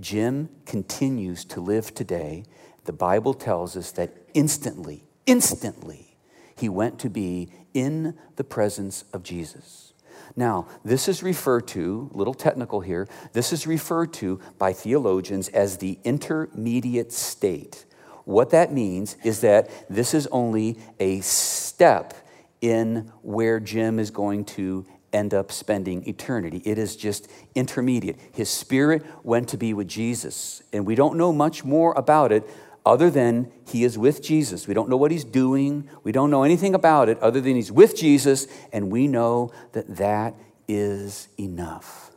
Jim 0.00 0.48
continues 0.64 1.44
to 1.44 1.60
live 1.60 1.94
today. 1.94 2.44
The 2.84 2.92
Bible 2.92 3.34
tells 3.34 3.76
us 3.76 3.90
that 3.92 4.10
instantly, 4.32 5.04
instantly, 5.26 6.16
he 6.56 6.68
went 6.68 6.98
to 7.00 7.10
be 7.10 7.50
in 7.74 8.16
the 8.36 8.44
presence 8.44 9.04
of 9.12 9.22
Jesus. 9.22 9.92
Now, 10.34 10.66
this 10.84 11.08
is 11.08 11.22
referred 11.22 11.66
to, 11.68 12.10
a 12.12 12.16
little 12.16 12.34
technical 12.34 12.80
here, 12.80 13.06
this 13.32 13.52
is 13.52 13.66
referred 13.66 14.12
to 14.14 14.40
by 14.58 14.72
theologians 14.72 15.48
as 15.48 15.76
the 15.76 15.98
intermediate 16.04 17.12
state. 17.12 17.84
What 18.24 18.50
that 18.50 18.72
means 18.72 19.16
is 19.24 19.40
that 19.40 19.68
this 19.90 20.14
is 20.14 20.26
only 20.28 20.78
a 20.98 21.20
step 21.20 22.14
in 22.60 23.12
where 23.22 23.60
Jim 23.60 23.98
is 23.98 24.10
going 24.10 24.44
to 24.44 24.86
end 25.12 25.34
up 25.34 25.52
spending 25.52 26.08
eternity. 26.08 26.62
It 26.64 26.78
is 26.78 26.96
just 26.96 27.28
intermediate. 27.54 28.18
His 28.32 28.48
spirit 28.48 29.04
went 29.22 29.48
to 29.50 29.58
be 29.58 29.74
with 29.74 29.88
Jesus, 29.88 30.62
and 30.72 30.86
we 30.86 30.94
don't 30.94 31.16
know 31.16 31.32
much 31.32 31.64
more 31.64 31.92
about 31.94 32.32
it 32.32 32.48
other 32.84 33.10
than 33.10 33.50
he 33.66 33.84
is 33.84 33.96
with 33.96 34.22
Jesus. 34.22 34.66
We 34.66 34.74
don't 34.74 34.88
know 34.88 34.96
what 34.96 35.10
he's 35.10 35.24
doing, 35.24 35.88
we 36.02 36.12
don't 36.12 36.30
know 36.30 36.42
anything 36.42 36.74
about 36.74 37.08
it 37.08 37.18
other 37.20 37.40
than 37.40 37.56
he's 37.56 37.72
with 37.72 37.96
Jesus, 37.96 38.46
and 38.72 38.90
we 38.90 39.06
know 39.06 39.52
that 39.72 39.96
that 39.96 40.34
is 40.68 41.28
enough. 41.38 42.10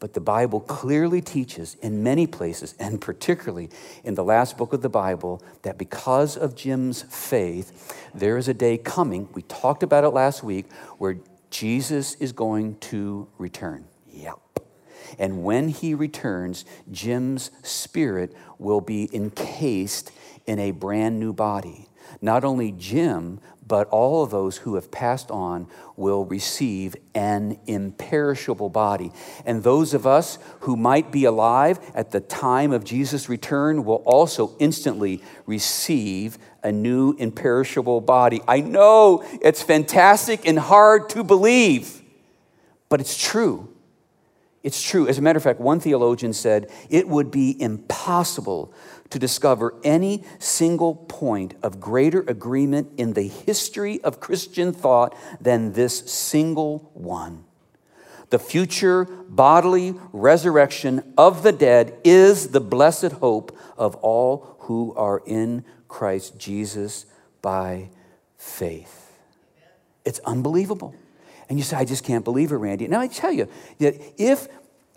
But 0.00 0.14
the 0.14 0.20
Bible 0.20 0.60
clearly 0.60 1.20
teaches 1.20 1.76
in 1.82 2.02
many 2.02 2.26
places, 2.26 2.74
and 2.78 3.00
particularly 3.00 3.68
in 4.04 4.14
the 4.14 4.22
last 4.24 4.56
book 4.56 4.72
of 4.72 4.80
the 4.80 4.88
Bible, 4.88 5.42
that 5.62 5.76
because 5.76 6.36
of 6.36 6.54
Jim's 6.54 7.02
faith, 7.02 7.96
there 8.14 8.36
is 8.36 8.48
a 8.48 8.54
day 8.54 8.78
coming, 8.78 9.28
we 9.34 9.42
talked 9.42 9.82
about 9.82 10.04
it 10.04 10.10
last 10.10 10.44
week, 10.44 10.70
where 10.98 11.16
Jesus 11.50 12.14
is 12.16 12.32
going 12.32 12.76
to 12.78 13.26
return. 13.38 13.86
Yep. 14.12 14.47
And 15.18 15.44
when 15.44 15.68
he 15.68 15.94
returns, 15.94 16.64
Jim's 16.90 17.50
spirit 17.62 18.34
will 18.58 18.80
be 18.80 19.08
encased 19.14 20.10
in 20.46 20.58
a 20.58 20.70
brand 20.72 21.20
new 21.20 21.32
body. 21.32 21.88
Not 22.20 22.44
only 22.44 22.72
Jim, 22.72 23.40
but 23.68 23.86
all 23.88 24.24
of 24.24 24.30
those 24.30 24.56
who 24.56 24.76
have 24.76 24.90
passed 24.90 25.30
on 25.30 25.68
will 25.94 26.24
receive 26.24 26.96
an 27.14 27.58
imperishable 27.66 28.70
body. 28.70 29.12
And 29.44 29.62
those 29.62 29.92
of 29.92 30.06
us 30.06 30.38
who 30.60 30.74
might 30.74 31.12
be 31.12 31.26
alive 31.26 31.78
at 31.94 32.10
the 32.10 32.20
time 32.20 32.72
of 32.72 32.82
Jesus' 32.82 33.28
return 33.28 33.84
will 33.84 34.02
also 34.06 34.56
instantly 34.58 35.22
receive 35.44 36.38
a 36.62 36.72
new 36.72 37.14
imperishable 37.18 38.00
body. 38.00 38.40
I 38.48 38.60
know 38.60 39.22
it's 39.42 39.62
fantastic 39.62 40.48
and 40.48 40.58
hard 40.58 41.10
to 41.10 41.22
believe, 41.22 42.02
but 42.88 43.02
it's 43.02 43.22
true. 43.22 43.68
It's 44.62 44.82
true. 44.82 45.06
As 45.06 45.18
a 45.18 45.22
matter 45.22 45.36
of 45.36 45.42
fact, 45.42 45.60
one 45.60 45.80
theologian 45.80 46.32
said 46.32 46.70
it 46.90 47.08
would 47.08 47.30
be 47.30 47.60
impossible 47.60 48.72
to 49.10 49.18
discover 49.18 49.74
any 49.84 50.24
single 50.38 50.94
point 50.94 51.54
of 51.62 51.80
greater 51.80 52.20
agreement 52.22 52.92
in 52.96 53.12
the 53.12 53.28
history 53.28 54.02
of 54.02 54.20
Christian 54.20 54.72
thought 54.72 55.16
than 55.40 55.72
this 55.72 56.10
single 56.10 56.90
one. 56.94 57.44
The 58.30 58.38
future 58.38 59.04
bodily 59.04 59.94
resurrection 60.12 61.14
of 61.16 61.42
the 61.42 61.52
dead 61.52 61.96
is 62.04 62.48
the 62.48 62.60
blessed 62.60 63.12
hope 63.12 63.56
of 63.78 63.94
all 63.96 64.56
who 64.60 64.92
are 64.96 65.22
in 65.24 65.64
Christ 65.86 66.38
Jesus 66.38 67.06
by 67.40 67.88
faith. 68.36 69.12
It's 70.04 70.18
unbelievable. 70.20 70.94
And 71.48 71.58
you 71.58 71.64
say, 71.64 71.76
I 71.76 71.84
just 71.84 72.04
can't 72.04 72.24
believe 72.24 72.52
it, 72.52 72.56
Randy. 72.56 72.86
Now, 72.88 73.00
I 73.00 73.08
tell 73.08 73.32
you 73.32 73.48
that 73.78 73.94
if 74.18 74.48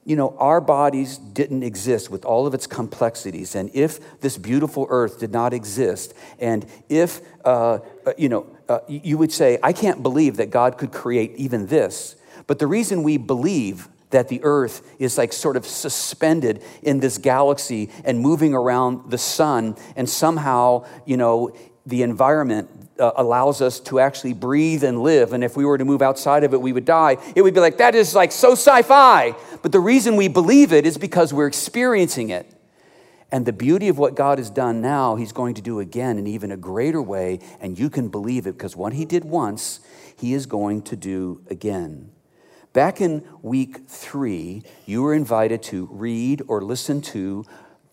you 0.04 0.16
know, 0.16 0.36
our 0.40 0.60
bodies 0.60 1.18
didn't 1.18 1.62
exist 1.62 2.10
with 2.10 2.26
all 2.26 2.48
of 2.48 2.54
its 2.56 2.66
complexities, 2.66 3.54
and 3.54 3.70
if 3.74 4.20
this 4.20 4.38
beautiful 4.38 4.88
earth 4.90 5.20
did 5.20 5.32
not 5.32 5.54
exist, 5.54 6.16
and 6.40 6.66
if, 6.90 7.22
uh, 7.46 7.80
uh 8.06 8.14
you 8.18 8.28
know, 8.28 8.48
uh, 8.68 8.80
you 8.88 9.18
would 9.18 9.32
say, 9.32 9.60
I 9.62 9.74
can't 9.74 10.02
believe 10.02 10.38
that 10.38 10.50
God 10.50 10.78
could 10.78 10.92
create 10.92 11.34
even 11.36 11.68
this. 11.68 12.16
But 12.48 12.58
the 12.58 12.68
reason 12.68 13.04
we 13.04 13.18
believe 13.18 13.90
that 14.10 14.28
the 14.28 14.40
earth 14.44 14.82
is 15.00 15.18
like 15.18 15.34
sort 15.34 15.56
of 15.56 15.66
suspended 15.66 16.64
in 16.82 17.00
this 17.00 17.18
galaxy 17.18 17.90
and 18.04 18.20
moving 18.20 18.54
around 18.56 19.12
the 19.12 19.18
sun, 19.20 19.76
and 19.96 20.10
somehow, 20.10 20.86
you 21.06 21.18
know, 21.18 21.56
the 21.86 22.02
environment 22.02 22.81
uh, 23.00 23.12
allows 23.16 23.62
us 23.62 23.80
to 23.80 24.00
actually 24.00 24.34
breathe 24.34 24.84
and 24.84 25.02
live. 25.02 25.34
And 25.34 25.44
if 25.44 25.56
we 25.58 25.66
were 25.66 25.78
to 25.78 25.86
move 25.86 26.02
outside 26.02 26.44
of 26.44 26.54
it, 26.54 26.62
we 26.62 26.74
would 26.74 26.86
die. 26.86 27.18
It 27.36 27.42
would 27.42 27.54
be 27.54 27.60
like, 27.60 27.78
that 27.78 27.96
is 27.96 28.14
like 28.16 28.32
so 28.32 28.52
sci 28.52 28.82
fi. 28.84 29.36
But 29.62 29.72
the 29.72 29.80
reason 29.80 30.16
we 30.16 30.28
believe 30.28 30.74
it 30.74 30.86
is 30.86 30.98
because 30.98 31.34
we're 31.34 31.48
experiencing 31.48 32.30
it. 32.30 32.52
And 33.32 33.46
the 33.46 33.54
beauty 33.54 33.88
of 33.88 33.98
what 33.98 34.16
God 34.16 34.40
has 34.40 34.50
done 34.50 34.82
now, 34.82 35.16
He's 35.16 35.32
going 35.32 35.54
to 35.54 35.62
do 35.62 35.80
again 35.80 36.18
in 36.18 36.28
even 36.28 36.52
a 36.52 36.58
greater 36.58 37.02
way. 37.02 37.40
And 37.62 37.80
you 37.80 37.90
can 37.90 38.10
believe 38.10 38.46
it 38.46 38.54
because 38.54 38.76
what 38.76 38.94
He 38.94 39.06
did 39.06 39.24
once, 39.24 39.80
He 40.18 40.34
is 40.34 40.46
going 40.46 40.82
to 40.84 40.96
do 40.96 41.42
again. 41.50 42.12
Back 42.74 43.02
in 43.02 43.26
week 43.42 43.88
three, 43.88 44.64
you 44.86 45.02
were 45.02 45.14
invited 45.14 45.64
to 45.64 45.88
read 45.92 46.42
or 46.48 46.62
listen 46.62 47.02
to 47.02 47.46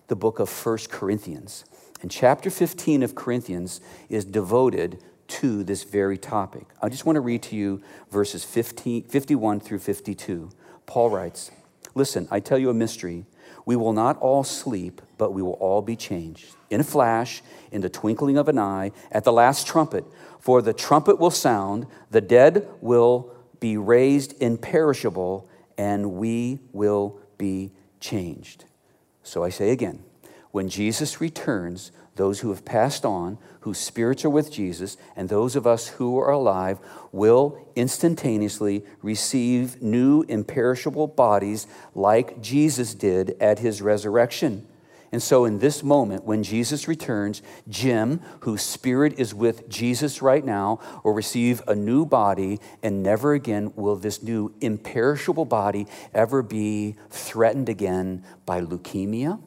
the 0.09 0.17
book 0.17 0.39
of 0.39 0.49
First 0.49 0.91
Corinthians. 0.91 1.65
And 2.01 2.11
chapter 2.11 2.51
15 2.51 3.03
of 3.03 3.15
Corinthians 3.15 3.81
is 4.09 4.25
devoted 4.25 5.03
to 5.29 5.63
this 5.63 5.85
very 5.85 6.17
topic. 6.17 6.67
I 6.81 6.89
just 6.89 7.05
want 7.05 7.17
to 7.17 7.21
read 7.21 7.43
to 7.45 7.57
you 7.57 7.83
verses 8.11 8.45
15, 8.45 9.05
51 9.05 9.61
through 9.61 9.81
52. 9.81 10.51
Paul 10.87 11.11
writes, 11.11 11.51
Listen, 11.95 12.29
I 12.31 12.41
tell 12.41 12.59
you 12.59 12.71
a 12.71 12.75
mystery. 12.75 13.27
We 13.67 13.77
will 13.77 13.93
not 13.93 14.17
all 14.19 14.45
sleep, 14.45 15.03
but 15.19 15.33
we 15.33 15.43
will 15.43 15.55
all 15.55 15.83
be 15.83 15.97
changed. 15.97 16.55
In 16.71 16.81
a 16.81 16.85
flash, 16.85 17.43
in 17.71 17.81
the 17.81 17.89
twinkling 17.89 18.39
of 18.39 18.49
an 18.49 18.59
eye, 18.59 18.93
at 19.11 19.25
the 19.25 19.33
last 19.33 19.67
trumpet. 19.67 20.05
For 20.39 20.63
the 20.63 20.73
trumpet 20.73 21.19
will 21.19 21.31
sound, 21.31 21.87
the 22.11 22.21
dead 22.21 22.69
will 22.81 23.35
be 23.61 23.77
raised 23.77 24.41
imperishable, 24.41 25.49
and 25.77 26.13
we 26.13 26.61
will 26.73 27.19
be 27.37 27.73
changed. 28.01 28.65
So 29.23 29.43
I 29.43 29.51
say 29.51 29.71
again, 29.71 30.03
when 30.51 30.69
Jesus 30.69 31.21
returns, 31.21 31.93
those 32.17 32.41
who 32.41 32.51
have 32.51 32.65
passed 32.65 33.05
on, 33.05 33.39
whose 33.61 33.79
spirits 33.79 34.25
are 34.25 34.31
with 34.31 34.53
Jesus, 34.53 34.97
and 35.15 35.29
those 35.29 35.57
of 35.57 35.67
us 35.67 35.89
who 35.89 36.19
are 36.19 36.31
alive 36.31 36.79
will 37.13 37.71
instantaneously 37.77 38.85
receive 39.03 39.81
new 39.83 40.23
imperishable 40.23 41.07
bodies 41.07 41.67
like 41.95 42.41
Jesus 42.41 42.95
did 42.95 43.37
at 43.41 43.61
his 43.61 43.81
resurrection. 43.81 44.67
And 45.11 45.23
so, 45.23 45.47
in 45.47 45.59
this 45.59 45.83
moment, 45.83 46.25
when 46.25 46.43
Jesus 46.43 46.87
returns, 46.87 47.41
Jim, 47.67 48.21
whose 48.41 48.61
spirit 48.61 49.19
is 49.19 49.33
with 49.33 49.67
Jesus 49.67 50.21
right 50.21 50.45
now, 50.45 50.81
will 51.03 51.15
receive 51.15 51.63
a 51.67 51.75
new 51.75 52.05
body, 52.05 52.61
and 52.83 53.03
never 53.03 53.33
again 53.33 53.73
will 53.75 53.97
this 53.97 54.23
new 54.23 54.55
imperishable 54.61 55.47
body 55.47 55.87
ever 56.13 56.43
be 56.43 56.97
threatened 57.09 57.71
again 57.71 58.23
by 58.45 58.61
leukemia 58.61 59.41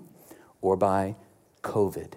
or 0.62 0.77
by 0.77 1.15
COVID. 1.63 2.13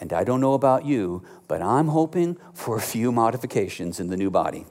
And 0.00 0.12
I 0.12 0.24
don't 0.24 0.40
know 0.40 0.54
about 0.54 0.84
you, 0.84 1.24
but 1.48 1.62
I'm 1.62 1.88
hoping 1.88 2.36
for 2.52 2.76
a 2.76 2.80
few 2.80 3.12
modifications 3.12 4.00
in 4.00 4.08
the 4.08 4.16
new 4.16 4.30
body. 4.30 4.66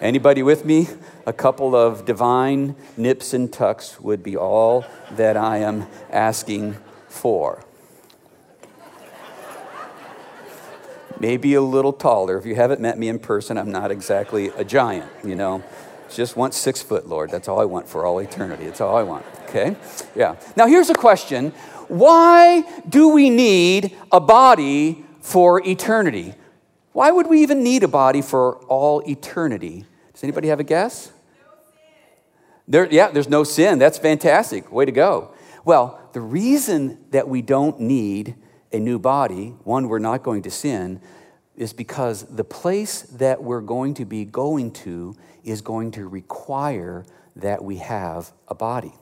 Anybody 0.00 0.42
with 0.42 0.64
me? 0.64 0.88
A 1.26 1.32
couple 1.32 1.74
of 1.74 2.04
divine 2.04 2.76
nips 2.96 3.32
and 3.32 3.52
tucks 3.52 3.98
would 4.00 4.22
be 4.22 4.36
all 4.36 4.84
that 5.12 5.36
I 5.36 5.58
am 5.58 5.86
asking 6.10 6.76
for. 7.08 7.64
Maybe 11.18 11.54
a 11.54 11.62
little 11.62 11.94
taller. 11.94 12.36
If 12.36 12.44
you 12.44 12.54
haven't 12.54 12.80
met 12.80 12.98
me 12.98 13.08
in 13.08 13.18
person, 13.18 13.56
I'm 13.56 13.72
not 13.72 13.90
exactly 13.90 14.48
a 14.48 14.64
giant, 14.64 15.10
you 15.24 15.34
know. 15.34 15.64
Just 16.10 16.36
want 16.36 16.52
six 16.52 16.82
foot, 16.82 17.08
Lord. 17.08 17.30
That's 17.30 17.48
all 17.48 17.58
I 17.58 17.64
want 17.64 17.88
for 17.88 18.04
all 18.04 18.18
eternity. 18.18 18.66
That's 18.66 18.82
all 18.82 18.96
I 18.96 19.02
want. 19.02 19.24
Okay? 19.48 19.76
Yeah. 20.14 20.36
Now, 20.56 20.66
here's 20.66 20.90
a 20.90 20.94
question 20.94 21.52
why 21.88 22.64
do 22.88 23.08
we 23.08 23.30
need 23.30 23.96
a 24.10 24.20
body 24.20 25.04
for 25.20 25.66
eternity? 25.66 26.34
Why 26.92 27.10
would 27.10 27.26
we 27.26 27.42
even 27.42 27.62
need 27.62 27.82
a 27.82 27.88
body 27.88 28.22
for 28.22 28.56
all 28.66 29.02
eternity? 29.08 29.84
Does 30.12 30.24
anybody 30.24 30.48
have 30.48 30.60
a 30.60 30.64
guess? 30.64 31.12
There, 32.68 32.88
yeah, 32.90 33.10
there's 33.10 33.28
no 33.28 33.44
sin. 33.44 33.78
That's 33.78 33.98
fantastic. 33.98 34.72
Way 34.72 34.86
to 34.86 34.92
go. 34.92 35.32
Well, 35.64 36.00
the 36.12 36.20
reason 36.20 36.98
that 37.10 37.28
we 37.28 37.42
don't 37.42 37.80
need 37.80 38.34
a 38.72 38.78
new 38.78 38.98
body, 38.98 39.48
one, 39.64 39.88
we're 39.88 39.98
not 39.98 40.22
going 40.22 40.42
to 40.42 40.50
sin, 40.50 41.00
is 41.56 41.72
because 41.72 42.24
the 42.24 42.44
place 42.44 43.02
that 43.02 43.42
we're 43.42 43.60
going 43.60 43.94
to 43.94 44.04
be 44.04 44.24
going 44.24 44.70
to 44.70 45.16
is 45.44 45.60
going 45.60 45.92
to 45.92 46.06
require 46.06 47.04
that 47.36 47.62
we 47.62 47.76
have 47.76 48.32
a 48.48 48.54
body. 48.54 48.92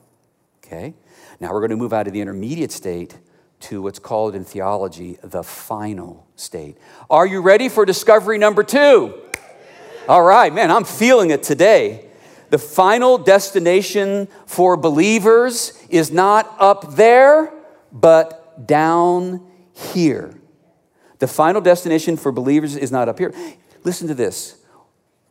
Okay? 0.65 0.95
Now 1.39 1.51
we're 1.51 1.59
going 1.59 1.71
to 1.71 1.77
move 1.77 1.93
out 1.93 2.07
of 2.07 2.13
the 2.13 2.21
intermediate 2.21 2.71
state 2.71 3.17
to 3.61 3.81
what's 3.81 3.99
called 3.99 4.35
in 4.35 4.43
theology 4.43 5.17
the 5.23 5.43
final 5.43 6.27
state. 6.35 6.77
Are 7.09 7.25
you 7.25 7.41
ready 7.41 7.69
for 7.69 7.85
discovery 7.85 8.37
number 8.37 8.63
two? 8.63 9.21
All 10.07 10.23
right, 10.23 10.53
man, 10.53 10.71
I'm 10.71 10.83
feeling 10.83 11.31
it 11.31 11.41
today. 11.41 12.05
The 12.49 12.57
final 12.59 13.17
destination 13.17 14.27
for 14.45 14.77
believers 14.77 15.81
is 15.89 16.11
not 16.11 16.55
up 16.59 16.95
there, 16.95 17.51
but 17.91 18.67
down 18.67 19.45
here. 19.73 20.39
The 21.19 21.27
final 21.27 21.61
destination 21.61 22.17
for 22.17 22.31
believers 22.31 22.75
is 22.75 22.91
not 22.91 23.09
up 23.09 23.17
here. 23.17 23.33
Listen 23.83 24.07
to 24.07 24.13
this 24.13 24.57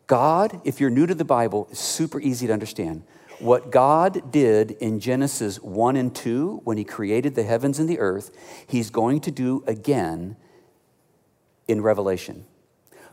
God, 0.07 0.61
if 0.64 0.81
you're 0.81 0.91
new 0.91 1.07
to 1.07 1.14
the 1.14 1.25
Bible, 1.25 1.69
is 1.71 1.79
super 1.79 2.21
easy 2.21 2.47
to 2.47 2.53
understand. 2.53 3.05
What 3.41 3.71
God 3.71 4.31
did 4.31 4.73
in 4.73 5.00
Genesis 5.00 5.61
1 5.61 5.97
and 5.97 6.14
2 6.14 6.61
when 6.64 6.76
He 6.76 6.85
created 6.85 7.35
the 7.35 7.43
heavens 7.43 7.79
and 7.79 7.88
the 7.88 7.99
earth, 7.99 8.31
He's 8.67 8.91
going 8.91 9.21
to 9.23 9.31
do 9.31 9.64
again 9.67 10.37
in 11.67 11.81
Revelation. 11.81 12.47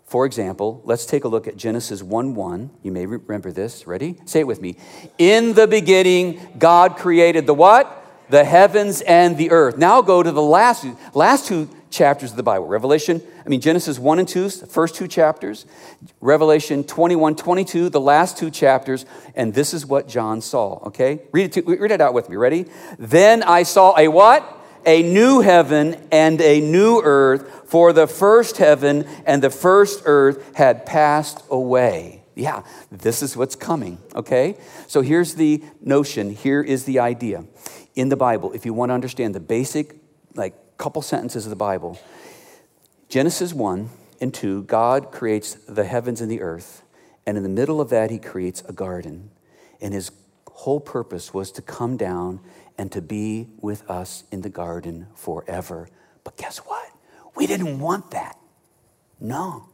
For 0.06 0.26
example, 0.26 0.82
let's 0.84 1.06
take 1.06 1.24
a 1.24 1.30
look 1.30 1.48
at 1.48 1.56
Genesis 1.56 2.04
1 2.04 2.36
1. 2.36 2.70
You 2.84 2.92
may 2.92 3.06
remember 3.06 3.52
this. 3.52 3.88
Ready? 3.88 4.18
Say 4.26 4.42
it 4.42 4.48
with 4.48 4.62
me. 4.62 4.76
In 5.18 5.54
the 5.54 5.68
beginning, 5.68 6.40
God 6.58 6.98
created 6.98 7.48
the 7.48 7.54
what? 7.54 7.98
The 8.30 8.44
heavens 8.44 9.02
and 9.02 9.38
the 9.38 9.52
earth. 9.52 9.78
Now 9.78 10.02
go 10.02 10.22
to 10.22 10.32
the 10.32 10.42
last, 10.42 10.86
last 11.14 11.48
two 11.48 11.70
chapters 11.92 12.32
of 12.32 12.38
the 12.38 12.44
Bible. 12.44 12.66
Revelation, 12.66 13.22
I 13.46 13.50
mean, 13.50 13.62
Genesis 13.62 14.00
1 14.00 14.20
and 14.20 14.28
2, 14.28 14.50
the 14.50 14.66
first 14.66 14.96
two 14.96 15.08
chapters. 15.08 15.66
Revelation 16.20 16.84
21, 16.84 17.36
22, 17.36 17.90
the 17.90 18.00
last 18.00 18.38
two 18.38 18.50
chapters. 18.50 19.06
And 19.36 19.54
this 19.54 19.74
is 19.74 19.86
what 19.86 20.08
John 20.08 20.42
saw, 20.42 20.80
okay? 20.88 21.22
Read 21.32 21.46
it, 21.46 21.66
to, 21.66 21.76
read 21.78 21.92
it 21.92 22.02
out 22.02 22.14
with 22.14 22.30
me. 22.30 22.38
Ready? 22.38 22.66
Then 22.98 23.44
I 23.44 23.64
saw 23.64 23.98
a 23.98 24.08
what? 24.08 24.58
A 24.86 25.04
new 25.04 25.42
heaven 25.42 26.08
and 26.12 26.42
a 26.42 26.60
new 26.60 27.02
earth, 27.04 27.70
for 27.70 27.94
the 27.94 28.08
first 28.08 28.58
heaven 28.58 29.06
and 29.26 29.44
the 29.44 29.52
first 29.52 30.02
earth 30.06 30.56
had 30.56 30.86
passed 30.86 31.44
away. 31.52 32.24
Yeah, 32.36 32.64
this 32.92 33.22
is 33.22 33.38
what's 33.38 33.56
coming, 33.56 34.00
okay? 34.16 34.58
So 34.88 35.02
here's 35.02 35.36
the 35.36 35.64
notion, 35.82 36.32
here 36.32 36.62
is 36.62 36.86
the 36.86 37.00
idea. 37.00 37.46
In 37.94 38.10
the 38.10 38.16
Bible, 38.16 38.54
if 38.54 38.66
you 38.66 38.74
want 38.74 38.90
to 38.90 38.94
understand 38.94 39.36
the 39.36 39.40
basic, 39.40 39.96
like, 40.34 40.56
couple 40.82 41.04
sentences 41.04 41.46
of 41.46 41.52
the 41.52 41.56
Bible. 41.56 42.00
Genesis 43.08 43.54
1 43.54 43.88
and 44.20 44.34
2, 44.34 44.64
God 44.64 45.12
creates 45.12 45.54
the 45.54 45.84
heavens 45.84 46.22
and 46.22 46.32
the 46.32 46.42
earth, 46.42 46.82
and 47.24 47.38
in 47.38 47.44
the 47.44 47.50
middle 47.50 47.80
of 47.80 47.92
that, 47.92 48.10
He 48.10 48.18
creates 48.18 48.64
a 48.68 48.74
garden. 48.74 49.30
And 49.80 49.94
His 49.94 50.12
whole 50.48 50.80
purpose 50.80 51.36
was 51.36 51.52
to 51.52 51.62
come 51.62 51.98
down 51.98 52.40
and 52.80 52.92
to 52.94 53.00
be 53.00 53.50
with 53.62 53.88
us 53.92 54.24
in 54.32 54.42
the 54.42 54.50
garden 54.50 55.06
forever. 55.14 55.88
But 56.24 56.36
guess 56.36 56.58
what? 56.58 56.90
We 57.36 57.46
didn't 57.46 57.80
want 57.80 58.10
that. 58.12 58.40
No. 59.20 59.70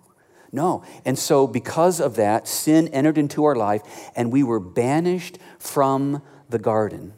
No. 0.51 0.83
And 1.05 1.17
so, 1.17 1.47
because 1.47 2.01
of 2.01 2.17
that, 2.17 2.49
sin 2.49 2.89
entered 2.89 3.17
into 3.17 3.45
our 3.45 3.55
life 3.55 3.81
and 4.13 4.29
we 4.29 4.43
were 4.43 4.59
banished 4.59 5.39
from 5.57 6.21
the 6.49 6.59
garden. 6.59 7.13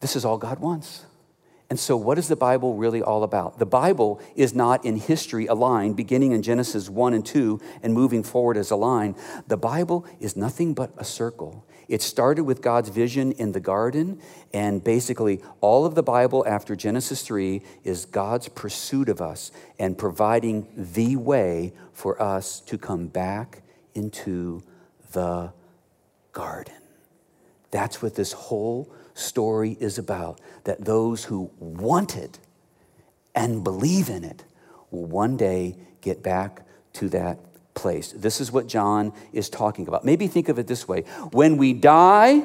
This 0.00 0.16
is 0.16 0.24
all 0.24 0.38
God 0.38 0.60
wants. 0.60 1.04
And 1.68 1.80
so, 1.80 1.96
what 1.96 2.16
is 2.16 2.28
the 2.28 2.36
Bible 2.36 2.74
really 2.74 3.02
all 3.02 3.24
about? 3.24 3.58
The 3.58 3.66
Bible 3.66 4.20
is 4.36 4.54
not 4.54 4.84
in 4.84 4.96
history 4.96 5.46
a 5.46 5.54
line, 5.54 5.94
beginning 5.94 6.30
in 6.30 6.42
Genesis 6.42 6.88
1 6.88 7.12
and 7.12 7.26
2 7.26 7.60
and 7.82 7.92
moving 7.92 8.22
forward 8.22 8.56
as 8.56 8.70
a 8.70 8.76
line. 8.76 9.16
The 9.48 9.56
Bible 9.56 10.06
is 10.20 10.36
nothing 10.36 10.74
but 10.74 10.92
a 10.96 11.04
circle. 11.04 11.66
It 11.88 12.02
started 12.02 12.44
with 12.44 12.62
God's 12.62 12.88
vision 12.88 13.32
in 13.32 13.50
the 13.52 13.60
garden, 13.60 14.20
and 14.52 14.82
basically, 14.82 15.42
all 15.60 15.84
of 15.84 15.96
the 15.96 16.02
Bible 16.04 16.44
after 16.46 16.76
Genesis 16.76 17.22
3 17.22 17.62
is 17.82 18.06
God's 18.06 18.48
pursuit 18.48 19.08
of 19.08 19.20
us 19.20 19.50
and 19.78 19.98
providing 19.98 20.68
the 20.76 21.16
way 21.16 21.72
for 21.92 22.20
us 22.20 22.60
to 22.60 22.78
come 22.78 23.08
back 23.08 23.62
into 23.94 24.62
the 25.12 25.52
garden. 26.32 26.74
That's 27.70 28.02
what 28.02 28.14
this 28.14 28.32
whole 28.32 28.92
story 29.16 29.76
is 29.80 29.98
about 29.98 30.40
that 30.64 30.84
those 30.84 31.24
who 31.24 31.50
want 31.58 32.16
it 32.16 32.38
and 33.34 33.64
believe 33.64 34.08
in 34.08 34.24
it 34.24 34.44
will 34.90 35.04
one 35.06 35.36
day 35.36 35.76
get 36.00 36.22
back 36.22 36.62
to 36.94 37.08
that 37.08 37.38
place. 37.74 38.12
This 38.12 38.40
is 38.40 38.50
what 38.50 38.66
John 38.66 39.12
is 39.32 39.48
talking 39.48 39.86
about. 39.88 40.04
Maybe 40.04 40.26
think 40.26 40.48
of 40.48 40.58
it 40.58 40.66
this 40.66 40.88
way 40.88 41.02
when 41.32 41.56
we 41.56 41.72
die, 41.72 42.44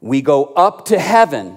we 0.00 0.22
go 0.22 0.46
up 0.46 0.86
to 0.86 0.98
heaven, 0.98 1.56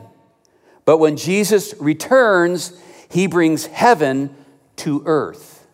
but 0.85 0.97
when 0.97 1.17
Jesus 1.17 1.73
returns, 1.79 2.73
he 3.09 3.27
brings 3.27 3.65
heaven 3.65 4.35
to 4.77 5.03
earth, 5.05 5.67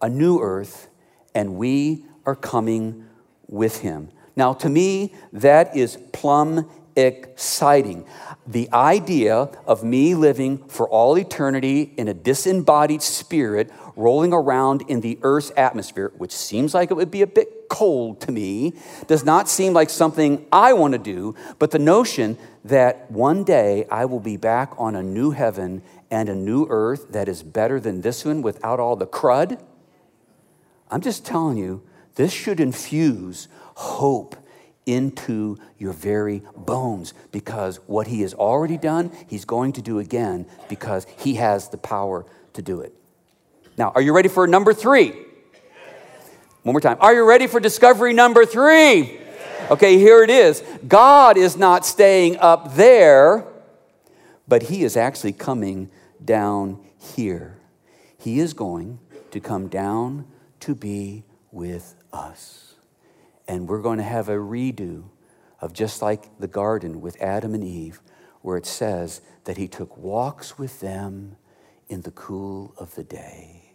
a 0.00 0.08
new 0.08 0.40
earth, 0.40 0.88
and 1.34 1.56
we 1.56 2.04
are 2.24 2.36
coming 2.36 3.04
with 3.48 3.80
him. 3.80 4.10
Now, 4.36 4.52
to 4.54 4.68
me, 4.68 5.14
that 5.32 5.76
is 5.76 5.96
plumb 6.12 6.68
exciting. 6.96 8.06
The 8.46 8.68
idea 8.72 9.50
of 9.66 9.84
me 9.84 10.14
living 10.14 10.58
for 10.68 10.88
all 10.88 11.18
eternity 11.18 11.92
in 11.96 12.08
a 12.08 12.14
disembodied 12.14 13.02
spirit 13.02 13.70
rolling 13.96 14.32
around 14.32 14.82
in 14.88 15.00
the 15.00 15.18
earth's 15.22 15.52
atmosphere, 15.56 16.12
which 16.16 16.32
seems 16.32 16.74
like 16.74 16.90
it 16.90 16.94
would 16.94 17.10
be 17.10 17.22
a 17.22 17.26
bit 17.26 17.68
cold 17.68 18.20
to 18.22 18.32
me, 18.32 18.74
does 19.06 19.24
not 19.24 19.48
seem 19.48 19.72
like 19.72 19.90
something 19.90 20.46
I 20.52 20.72
want 20.74 20.92
to 20.92 20.98
do, 20.98 21.34
but 21.58 21.70
the 21.70 21.78
notion 21.78 22.38
that 22.64 23.10
one 23.10 23.44
day 23.44 23.86
I 23.90 24.04
will 24.04 24.20
be 24.20 24.36
back 24.36 24.72
on 24.78 24.94
a 24.94 25.02
new 25.02 25.32
heaven 25.32 25.82
and 26.10 26.28
a 26.28 26.34
new 26.34 26.66
earth 26.68 27.10
that 27.10 27.28
is 27.28 27.42
better 27.42 27.80
than 27.80 28.00
this 28.00 28.24
one 28.24 28.42
without 28.42 28.78
all 28.78 28.96
the 28.96 29.06
crud. 29.06 29.60
I'm 30.90 31.00
just 31.00 31.26
telling 31.26 31.58
you, 31.58 31.82
this 32.14 32.32
should 32.32 32.60
infuse 32.60 33.48
hope 33.74 34.36
into 34.86 35.58
your 35.78 35.92
very 35.92 36.42
bones 36.56 37.12
because 37.32 37.76
what 37.86 38.06
he 38.06 38.22
has 38.22 38.32
already 38.32 38.78
done, 38.78 39.10
he's 39.26 39.44
going 39.44 39.72
to 39.74 39.82
do 39.82 39.98
again 39.98 40.46
because 40.68 41.06
he 41.18 41.34
has 41.34 41.68
the 41.68 41.76
power 41.76 42.24
to 42.54 42.62
do 42.62 42.80
it. 42.80 42.94
Now, 43.76 43.92
are 43.94 44.00
you 44.00 44.14
ready 44.14 44.28
for 44.28 44.46
number 44.46 44.72
three? 44.72 45.10
One 46.62 46.72
more 46.72 46.80
time. 46.80 46.96
Are 47.00 47.14
you 47.14 47.24
ready 47.24 47.46
for 47.46 47.60
discovery 47.60 48.12
number 48.12 48.46
three? 48.46 49.20
Okay, 49.70 49.98
here 49.98 50.22
it 50.22 50.30
is. 50.30 50.62
God 50.86 51.36
is 51.36 51.56
not 51.56 51.84
staying 51.84 52.38
up 52.38 52.74
there, 52.74 53.44
but 54.48 54.62
he 54.64 54.84
is 54.84 54.96
actually 54.96 55.32
coming 55.32 55.90
down 56.24 56.84
here. 56.98 57.58
He 58.18 58.40
is 58.40 58.54
going 58.54 59.00
to 59.32 59.40
come 59.40 59.68
down 59.68 60.26
to 60.60 60.74
be 60.74 61.24
with 61.52 61.94
us. 62.12 62.65
And 63.48 63.68
we're 63.68 63.82
going 63.82 63.98
to 63.98 64.04
have 64.04 64.28
a 64.28 64.36
redo 64.36 65.04
of 65.60 65.72
just 65.72 66.02
like 66.02 66.38
the 66.38 66.48
garden 66.48 67.00
with 67.00 67.20
Adam 67.20 67.54
and 67.54 67.64
Eve, 67.64 68.00
where 68.42 68.56
it 68.56 68.66
says 68.66 69.20
that 69.44 69.56
he 69.56 69.68
took 69.68 69.96
walks 69.96 70.58
with 70.58 70.80
them 70.80 71.36
in 71.88 72.02
the 72.02 72.10
cool 72.10 72.74
of 72.76 72.94
the 72.94 73.04
day. 73.04 73.72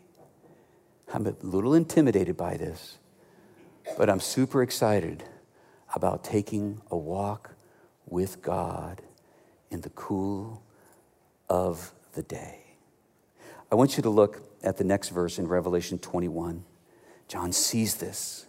I'm 1.13 1.27
a 1.27 1.36
little 1.41 1.73
intimidated 1.73 2.38
by 2.38 2.57
this, 2.57 2.97
but 3.97 4.10
I'm 4.10 4.19
super 4.19 4.62
excited 4.62 5.23
about 5.93 6.23
taking 6.23 6.81
a 6.89 6.97
walk 6.97 7.55
with 8.05 8.41
God 8.41 9.01
in 9.69 9.81
the 9.81 9.89
cool 9.89 10.63
of 11.49 11.93
the 12.13 12.23
day. 12.23 12.60
I 13.71 13.75
want 13.75 13.97
you 13.97 14.03
to 14.03 14.10
look 14.10 14.41
at 14.63 14.77
the 14.77 14.84
next 14.84 15.10
verse 15.10 15.39
in 15.39 15.47
Revelation 15.47 15.97
21. 15.97 16.63
John 17.27 17.51
sees 17.51 17.95
this. 17.95 18.45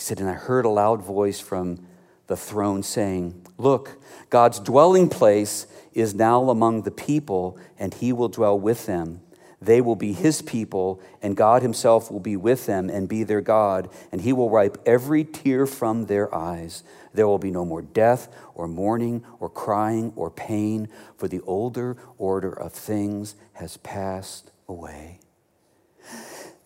He 0.00 0.04
said, 0.04 0.18
And 0.18 0.30
I 0.30 0.32
heard 0.32 0.64
a 0.64 0.70
loud 0.70 1.02
voice 1.02 1.40
from 1.40 1.86
the 2.26 2.34
throne 2.34 2.82
saying, 2.82 3.46
Look, 3.58 4.02
God's 4.30 4.58
dwelling 4.58 5.10
place 5.10 5.66
is 5.92 6.14
now 6.14 6.48
among 6.48 6.84
the 6.84 6.90
people, 6.90 7.58
and 7.78 7.92
he 7.92 8.10
will 8.10 8.30
dwell 8.30 8.58
with 8.58 8.86
them. 8.86 9.20
They 9.60 9.82
will 9.82 9.96
be 9.96 10.14
his 10.14 10.40
people, 10.40 11.02
and 11.20 11.36
God 11.36 11.60
himself 11.60 12.10
will 12.10 12.18
be 12.18 12.34
with 12.34 12.64
them 12.64 12.88
and 12.88 13.10
be 13.10 13.24
their 13.24 13.42
God, 13.42 13.90
and 14.10 14.22
he 14.22 14.32
will 14.32 14.48
wipe 14.48 14.78
every 14.86 15.22
tear 15.22 15.66
from 15.66 16.06
their 16.06 16.34
eyes. 16.34 16.82
There 17.12 17.28
will 17.28 17.38
be 17.38 17.50
no 17.50 17.66
more 17.66 17.82
death, 17.82 18.34
or 18.54 18.66
mourning, 18.66 19.22
or 19.38 19.50
crying, 19.50 20.14
or 20.16 20.30
pain, 20.30 20.88
for 21.18 21.28
the 21.28 21.42
older 21.42 21.98
order 22.16 22.58
of 22.58 22.72
things 22.72 23.34
has 23.52 23.76
passed 23.76 24.50
away. 24.66 25.20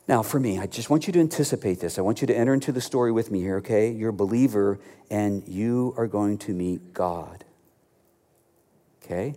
Now, 0.06 0.22
for 0.22 0.38
me, 0.38 0.58
I 0.58 0.66
just 0.66 0.90
want 0.90 1.06
you 1.06 1.12
to 1.14 1.20
anticipate 1.20 1.80
this. 1.80 1.98
I 1.98 2.02
want 2.02 2.20
you 2.20 2.26
to 2.26 2.36
enter 2.36 2.52
into 2.52 2.72
the 2.72 2.80
story 2.80 3.10
with 3.10 3.30
me 3.30 3.40
here, 3.40 3.56
okay? 3.58 3.90
You're 3.90 4.10
a 4.10 4.12
believer 4.12 4.78
and 5.10 5.46
you 5.48 5.94
are 5.96 6.06
going 6.06 6.36
to 6.38 6.52
meet 6.52 6.92
God. 6.92 7.44
Okay? 9.02 9.34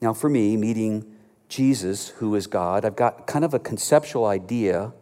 Now, 0.00 0.12
for 0.12 0.28
me, 0.28 0.56
meeting 0.56 1.16
Jesus, 1.48 2.08
who 2.08 2.34
is 2.36 2.46
God, 2.46 2.84
I've 2.84 2.94
got 2.94 3.26
kind 3.26 3.44
of 3.44 3.52
a 3.52 3.58
conceptual 3.58 4.26
idea 4.26 4.92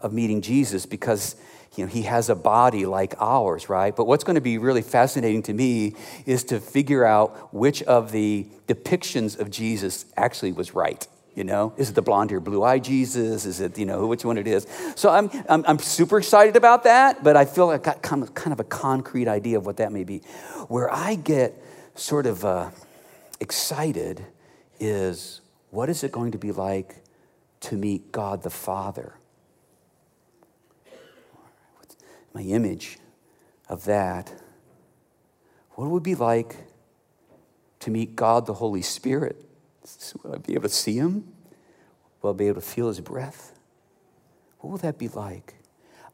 of 0.00 0.12
meeting 0.14 0.40
Jesus 0.40 0.86
because 0.86 1.36
you 1.76 1.84
know, 1.84 1.90
he 1.90 2.02
has 2.02 2.30
a 2.30 2.34
body 2.34 2.86
like 2.86 3.14
ours, 3.20 3.68
right? 3.68 3.94
But 3.94 4.06
what's 4.06 4.24
going 4.24 4.36
to 4.36 4.40
be 4.40 4.56
really 4.56 4.82
fascinating 4.82 5.42
to 5.42 5.52
me 5.52 5.94
is 6.24 6.44
to 6.44 6.58
figure 6.58 7.04
out 7.04 7.52
which 7.52 7.82
of 7.82 8.12
the 8.12 8.46
depictions 8.66 9.38
of 9.38 9.50
Jesus 9.50 10.06
actually 10.16 10.52
was 10.52 10.74
right. 10.74 11.06
You 11.36 11.44
know, 11.44 11.74
is 11.76 11.90
it 11.90 11.94
the 11.94 12.00
blonde 12.00 12.30
hair, 12.30 12.40
blue 12.40 12.64
eye 12.64 12.78
Jesus? 12.78 13.44
Is 13.44 13.60
it, 13.60 13.76
you 13.76 13.84
know, 13.84 14.06
which 14.06 14.24
one 14.24 14.38
it 14.38 14.46
is? 14.46 14.66
So 14.96 15.10
I'm, 15.10 15.30
I'm, 15.50 15.66
I'm 15.68 15.78
super 15.78 16.16
excited 16.16 16.56
about 16.56 16.84
that, 16.84 17.22
but 17.22 17.36
I 17.36 17.44
feel 17.44 17.66
like 17.66 17.86
I 17.86 17.92
got 17.92 18.02
kind 18.02 18.22
of, 18.22 18.32
kind 18.32 18.54
of 18.54 18.60
a 18.60 18.64
concrete 18.64 19.28
idea 19.28 19.58
of 19.58 19.66
what 19.66 19.76
that 19.76 19.92
may 19.92 20.02
be. 20.02 20.20
Where 20.68 20.90
I 20.90 21.14
get 21.14 21.62
sort 21.94 22.24
of 22.24 22.42
uh, 22.42 22.70
excited 23.38 24.24
is 24.80 25.42
what 25.68 25.90
is 25.90 26.02
it 26.02 26.10
going 26.10 26.32
to 26.32 26.38
be 26.38 26.52
like 26.52 27.02
to 27.60 27.76
meet 27.76 28.12
God 28.12 28.42
the 28.42 28.48
Father? 28.48 29.12
My 32.32 32.40
image 32.40 32.98
of 33.68 33.84
that. 33.84 34.32
What 35.72 35.90
would 35.90 35.98
it 35.98 36.02
be 36.02 36.14
like 36.14 36.56
to 37.80 37.90
meet 37.90 38.16
God 38.16 38.46
the 38.46 38.54
Holy 38.54 38.80
Spirit? 38.80 39.45
Will 40.22 40.34
I 40.34 40.38
be 40.38 40.54
able 40.54 40.68
to 40.68 40.74
see 40.74 40.96
him? 40.96 41.32
Will 42.20 42.30
I 42.30 42.32
be 42.34 42.48
able 42.48 42.60
to 42.60 42.66
feel 42.66 42.88
his 42.88 43.00
breath? 43.00 43.52
What 44.58 44.70
will 44.70 44.78
that 44.78 44.98
be 44.98 45.08
like? 45.08 45.54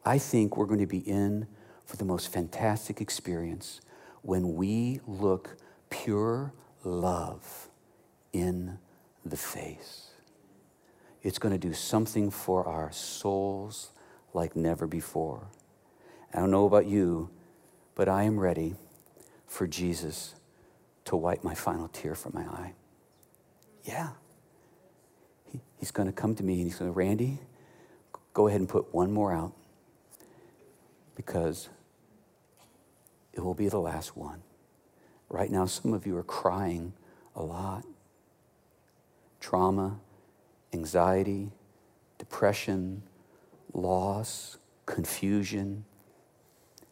I 0.05 0.19
think 0.19 0.57
we're 0.57 0.67
going 0.67 0.81
to 0.81 0.87
be 0.87 0.99
in 0.99 1.47
for 1.87 1.97
the 1.97 2.05
most 2.05 2.33
fantastic 2.33 3.01
experience 3.01 3.81
when 4.23 4.55
we 4.55 5.01
look 5.07 5.57
pure 5.91 6.53
love 6.85 7.69
in 8.33 8.79
the 9.25 9.37
face. 9.37 10.11
It's 11.23 11.39
going 11.39 11.53
to 11.53 11.59
do 11.59 11.73
something 11.73 12.31
for 12.31 12.67
our 12.67 12.91
souls 12.91 13.93
like 14.35 14.57
never 14.57 14.87
before. 14.87 15.47
I 16.35 16.41
don't 16.41 16.51
know 16.51 16.67
about 16.67 16.87
you, 16.87 17.31
but 17.95 18.09
I 18.09 18.25
am 18.25 18.41
ready 18.41 18.75
for 19.47 19.67
Jesus 19.67 20.35
to 21.05 21.17
wipe 21.17 21.45
my 21.45 21.55
final 21.55 21.89
tear 21.89 22.15
from 22.15 22.33
my 22.35 22.43
eye. 22.43 22.73
Yeah. 23.85 24.11
He, 25.51 25.61
he's 25.79 25.90
going 25.90 26.07
to 26.07 26.12
come 26.12 26.35
to 26.37 26.42
me 26.42 26.55
and 26.55 26.64
he's 26.64 26.79
going 26.79 26.90
to, 26.90 26.97
Randy, 26.97 27.38
go 28.33 28.49
ahead 28.49 28.61
and 28.61 28.68
put 28.68 28.92
one 28.95 29.12
more 29.12 29.33
out 29.33 29.53
because 31.14 31.68
it 33.33 33.40
will 33.40 33.55
be 33.55 33.68
the 33.68 33.79
last 33.79 34.16
one. 34.16 34.42
Right 35.29 35.51
now, 35.51 35.66
some 35.66 35.95
of 35.95 36.07
you 36.07 36.16
are 36.16 36.23
crying 36.23 36.92
a 37.35 37.42
lot. 37.42 37.85
Trauma, 39.40 39.99
anxiety, 40.73 41.51
depression, 42.18 43.03
loss, 43.73 44.59
confusion, 44.87 45.85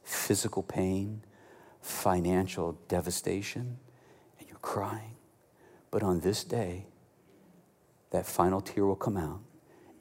physical 0.02 0.62
pain, 0.62 1.22
financial 1.80 2.78
devastation, 2.88 3.78
and 4.38 4.48
you're 4.48 4.58
crying. 4.58 5.16
But 5.90 6.02
on 6.02 6.20
this 6.20 6.44
day, 6.44 6.86
that 8.10 8.26
final 8.26 8.60
tear 8.60 8.86
will 8.86 8.96
come 8.96 9.16
out, 9.16 9.40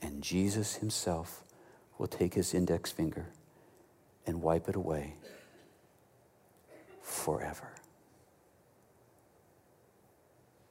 and 0.01 0.21
Jesus 0.21 0.75
Himself 0.75 1.43
will 1.97 2.07
take 2.07 2.33
His 2.35 2.53
index 2.53 2.91
finger 2.91 3.27
and 4.25 4.41
wipe 4.41 4.69
it 4.69 4.75
away 4.75 5.15
forever. 7.01 7.73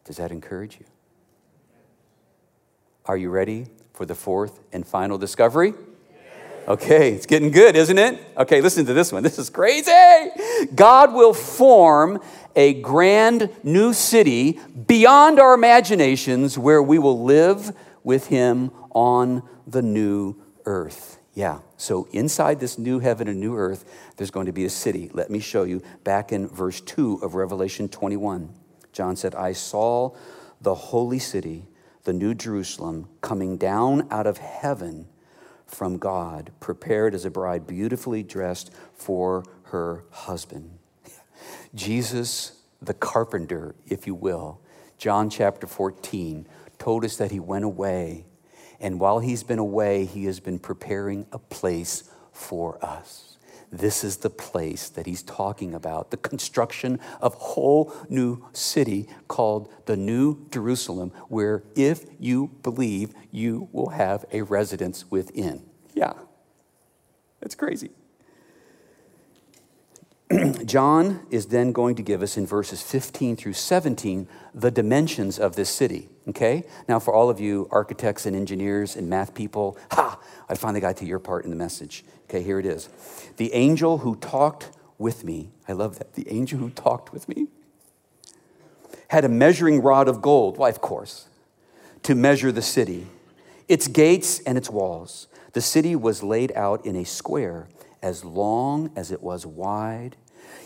Does 0.04 0.16
that 0.16 0.30
encourage 0.30 0.78
you? 0.78 0.86
Are 3.04 3.16
you 3.16 3.30
ready 3.30 3.66
for 3.92 4.06
the 4.06 4.14
fourth 4.14 4.60
and 4.72 4.86
final 4.86 5.18
discovery? 5.18 5.74
Okay, 6.68 7.14
it's 7.14 7.24
getting 7.24 7.50
good, 7.50 7.76
isn't 7.76 7.96
it? 7.96 8.20
Okay, 8.36 8.60
listen 8.60 8.84
to 8.84 8.92
this 8.92 9.10
one. 9.10 9.22
This 9.28 9.38
is 9.38 9.48
crazy. 9.48 9.90
God 10.74 11.14
will 11.14 11.32
form 11.32 12.20
a 12.54 12.74
grand 12.74 13.48
new 13.62 13.94
city 13.94 14.60
beyond 14.86 15.40
our 15.40 15.54
imaginations 15.54 16.58
where 16.58 16.82
we 16.82 16.98
will 16.98 17.24
live 17.24 17.74
with 18.04 18.26
Him 18.26 18.70
on 18.90 19.42
the 19.66 19.80
new 19.80 20.36
earth. 20.66 21.18
Yeah, 21.32 21.60
so 21.78 22.06
inside 22.12 22.60
this 22.60 22.76
new 22.76 22.98
heaven 22.98 23.28
and 23.28 23.40
new 23.40 23.56
earth, 23.56 23.86
there's 24.18 24.30
going 24.30 24.46
to 24.46 24.52
be 24.52 24.66
a 24.66 24.70
city. 24.70 25.10
Let 25.14 25.30
me 25.30 25.38
show 25.38 25.62
you 25.62 25.82
back 26.04 26.32
in 26.32 26.48
verse 26.48 26.82
2 26.82 27.20
of 27.22 27.34
Revelation 27.34 27.88
21. 27.88 28.52
John 28.92 29.16
said, 29.16 29.34
I 29.34 29.52
saw 29.52 30.14
the 30.60 30.74
holy 30.74 31.18
city, 31.18 31.66
the 32.04 32.12
new 32.12 32.34
Jerusalem, 32.34 33.08
coming 33.22 33.56
down 33.56 34.06
out 34.10 34.26
of 34.26 34.36
heaven 34.36 35.08
from 35.68 35.98
God, 35.98 36.50
prepared 36.60 37.14
as 37.14 37.24
a 37.24 37.30
bride, 37.30 37.66
beautifully 37.66 38.22
dressed 38.22 38.72
for 38.94 39.44
her 39.64 40.04
husband. 40.10 40.78
Jesus, 41.74 42.60
the 42.82 42.94
carpenter, 42.94 43.74
if 43.86 44.06
you 44.06 44.14
will, 44.14 44.60
John 44.96 45.30
chapter 45.30 45.66
14, 45.66 46.46
told 46.78 47.04
us 47.04 47.16
that 47.16 47.30
he 47.30 47.38
went 47.38 47.64
away. 47.64 48.26
And 48.80 48.98
while 48.98 49.20
he's 49.20 49.42
been 49.42 49.58
away, 49.58 50.04
he 50.04 50.24
has 50.24 50.40
been 50.40 50.58
preparing 50.58 51.26
a 51.32 51.38
place 51.38 52.10
for 52.32 52.84
us. 52.84 53.37
This 53.70 54.02
is 54.02 54.18
the 54.18 54.30
place 54.30 54.88
that 54.88 55.06
he's 55.06 55.22
talking 55.22 55.74
about 55.74 56.10
the 56.10 56.16
construction 56.16 56.98
of 57.20 57.34
a 57.34 57.38
whole 57.38 57.92
new 58.08 58.46
city 58.52 59.08
called 59.28 59.72
the 59.86 59.96
New 59.96 60.48
Jerusalem, 60.50 61.12
where 61.28 61.62
if 61.76 62.06
you 62.18 62.50
believe, 62.62 63.12
you 63.30 63.68
will 63.72 63.90
have 63.90 64.24
a 64.32 64.42
residence 64.42 65.10
within. 65.10 65.64
Yeah, 65.94 66.14
that's 67.40 67.54
crazy. 67.54 67.90
John 70.64 71.26
is 71.30 71.46
then 71.46 71.72
going 71.72 71.96
to 71.96 72.02
give 72.02 72.22
us 72.22 72.36
in 72.36 72.46
verses 72.46 72.82
15 72.82 73.36
through 73.36 73.54
17 73.54 74.28
the 74.54 74.70
dimensions 74.70 75.38
of 75.38 75.56
this 75.56 75.70
city. 75.70 76.08
Okay? 76.28 76.64
Now, 76.86 76.98
for 76.98 77.14
all 77.14 77.30
of 77.30 77.40
you 77.40 77.66
architects 77.70 78.26
and 78.26 78.36
engineers 78.36 78.94
and 78.94 79.08
math 79.08 79.34
people, 79.34 79.78
ha, 79.90 80.17
I 80.48 80.54
finally 80.54 80.80
got 80.80 80.96
to 80.98 81.04
your 81.04 81.18
part 81.18 81.44
in 81.44 81.50
the 81.50 81.56
message. 81.56 82.04
Okay, 82.24 82.42
here 82.42 82.58
it 82.58 82.66
is. 82.66 82.88
The 83.36 83.52
angel 83.52 83.98
who 83.98 84.16
talked 84.16 84.70
with 84.98 85.24
me, 85.24 85.50
I 85.66 85.72
love 85.72 85.98
that. 85.98 86.14
The 86.14 86.28
angel 86.30 86.58
who 86.58 86.70
talked 86.70 87.12
with 87.12 87.28
me 87.28 87.48
had 89.08 89.24
a 89.24 89.28
measuring 89.28 89.82
rod 89.82 90.08
of 90.08 90.20
gold. 90.20 90.58
Why, 90.58 90.68
of 90.68 90.80
course, 90.80 91.28
to 92.02 92.14
measure 92.14 92.52
the 92.52 92.62
city, 92.62 93.06
its 93.68 93.88
gates 93.88 94.40
and 94.40 94.56
its 94.56 94.70
walls. 94.70 95.28
The 95.52 95.60
city 95.60 95.96
was 95.96 96.22
laid 96.22 96.52
out 96.54 96.84
in 96.84 96.96
a 96.96 97.04
square 97.04 97.68
as 98.02 98.24
long 98.24 98.90
as 98.96 99.10
it 99.10 99.22
was 99.22 99.44
wide. 99.44 100.16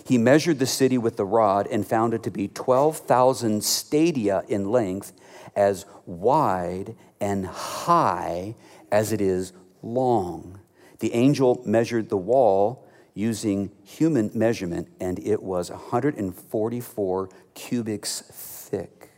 He 0.04 0.18
measured 0.18 0.58
the 0.58 0.66
city 0.66 0.98
with 0.98 1.16
the 1.16 1.24
rod 1.24 1.66
and 1.68 1.86
found 1.86 2.14
it 2.14 2.22
to 2.24 2.30
be 2.30 2.48
12,000 2.48 3.62
stadia 3.62 4.44
in 4.48 4.70
length, 4.70 5.12
as 5.54 5.86
wide 6.06 6.94
and 7.20 7.46
high 7.46 8.54
as 8.90 9.12
it 9.12 9.20
is 9.20 9.52
long. 9.82 10.60
The 11.00 11.12
angel 11.14 11.60
measured 11.66 12.08
the 12.08 12.16
wall 12.16 12.86
using 13.14 13.70
human 13.84 14.30
measurement, 14.34 14.88
and 15.00 15.18
it 15.18 15.42
was 15.42 15.70
144 15.70 17.28
cubits 17.54 18.20
thick. 18.20 19.10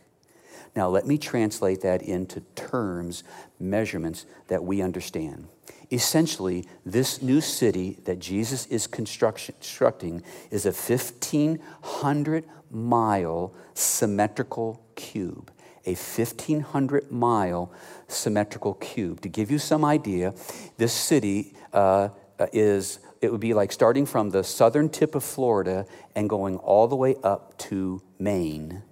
Now, 0.75 0.89
let 0.89 1.07
me 1.07 1.17
translate 1.17 1.81
that 1.81 2.01
into 2.01 2.41
terms, 2.55 3.23
measurements 3.59 4.25
that 4.47 4.63
we 4.63 4.81
understand. 4.81 5.47
Essentially, 5.91 6.67
this 6.85 7.21
new 7.21 7.39
city 7.39 7.99
that 8.03 8.19
Jesus 8.19 8.65
is 8.65 8.87
constructing 8.87 10.23
is 10.51 10.65
a 10.65 10.71
1,500 10.71 12.45
mile 12.71 13.53
symmetrical 13.73 14.83
cube. 14.95 15.51
A 15.85 15.93
1,500 15.93 17.11
mile 17.11 17.71
symmetrical 18.07 18.73
cube. 18.75 19.21
To 19.21 19.29
give 19.29 19.51
you 19.51 19.59
some 19.59 19.85
idea, 19.85 20.33
this 20.77 20.93
city 20.93 21.53
uh, 21.73 22.09
is, 22.51 22.99
it 23.21 23.31
would 23.31 23.41
be 23.41 23.53
like 23.53 23.71
starting 23.71 24.05
from 24.05 24.31
the 24.31 24.43
southern 24.43 24.89
tip 24.89 25.15
of 25.15 25.23
Florida 25.23 25.85
and 26.15 26.29
going 26.29 26.57
all 26.57 26.87
the 26.87 26.95
way 26.95 27.15
up 27.23 27.57
to 27.59 28.01
Maine, 28.19 28.83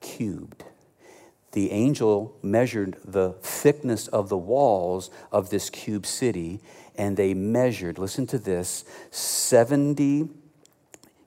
cubed 0.00 0.64
the 1.56 1.72
angel 1.72 2.36
measured 2.42 2.98
the 3.02 3.32
thickness 3.40 4.08
of 4.08 4.28
the 4.28 4.36
walls 4.36 5.08
of 5.32 5.48
this 5.48 5.70
cube 5.70 6.04
city, 6.04 6.60
and 6.96 7.16
they 7.16 7.32
measured, 7.32 7.98
listen 7.98 8.26
to 8.26 8.38
this, 8.38 8.84
70 9.10 10.28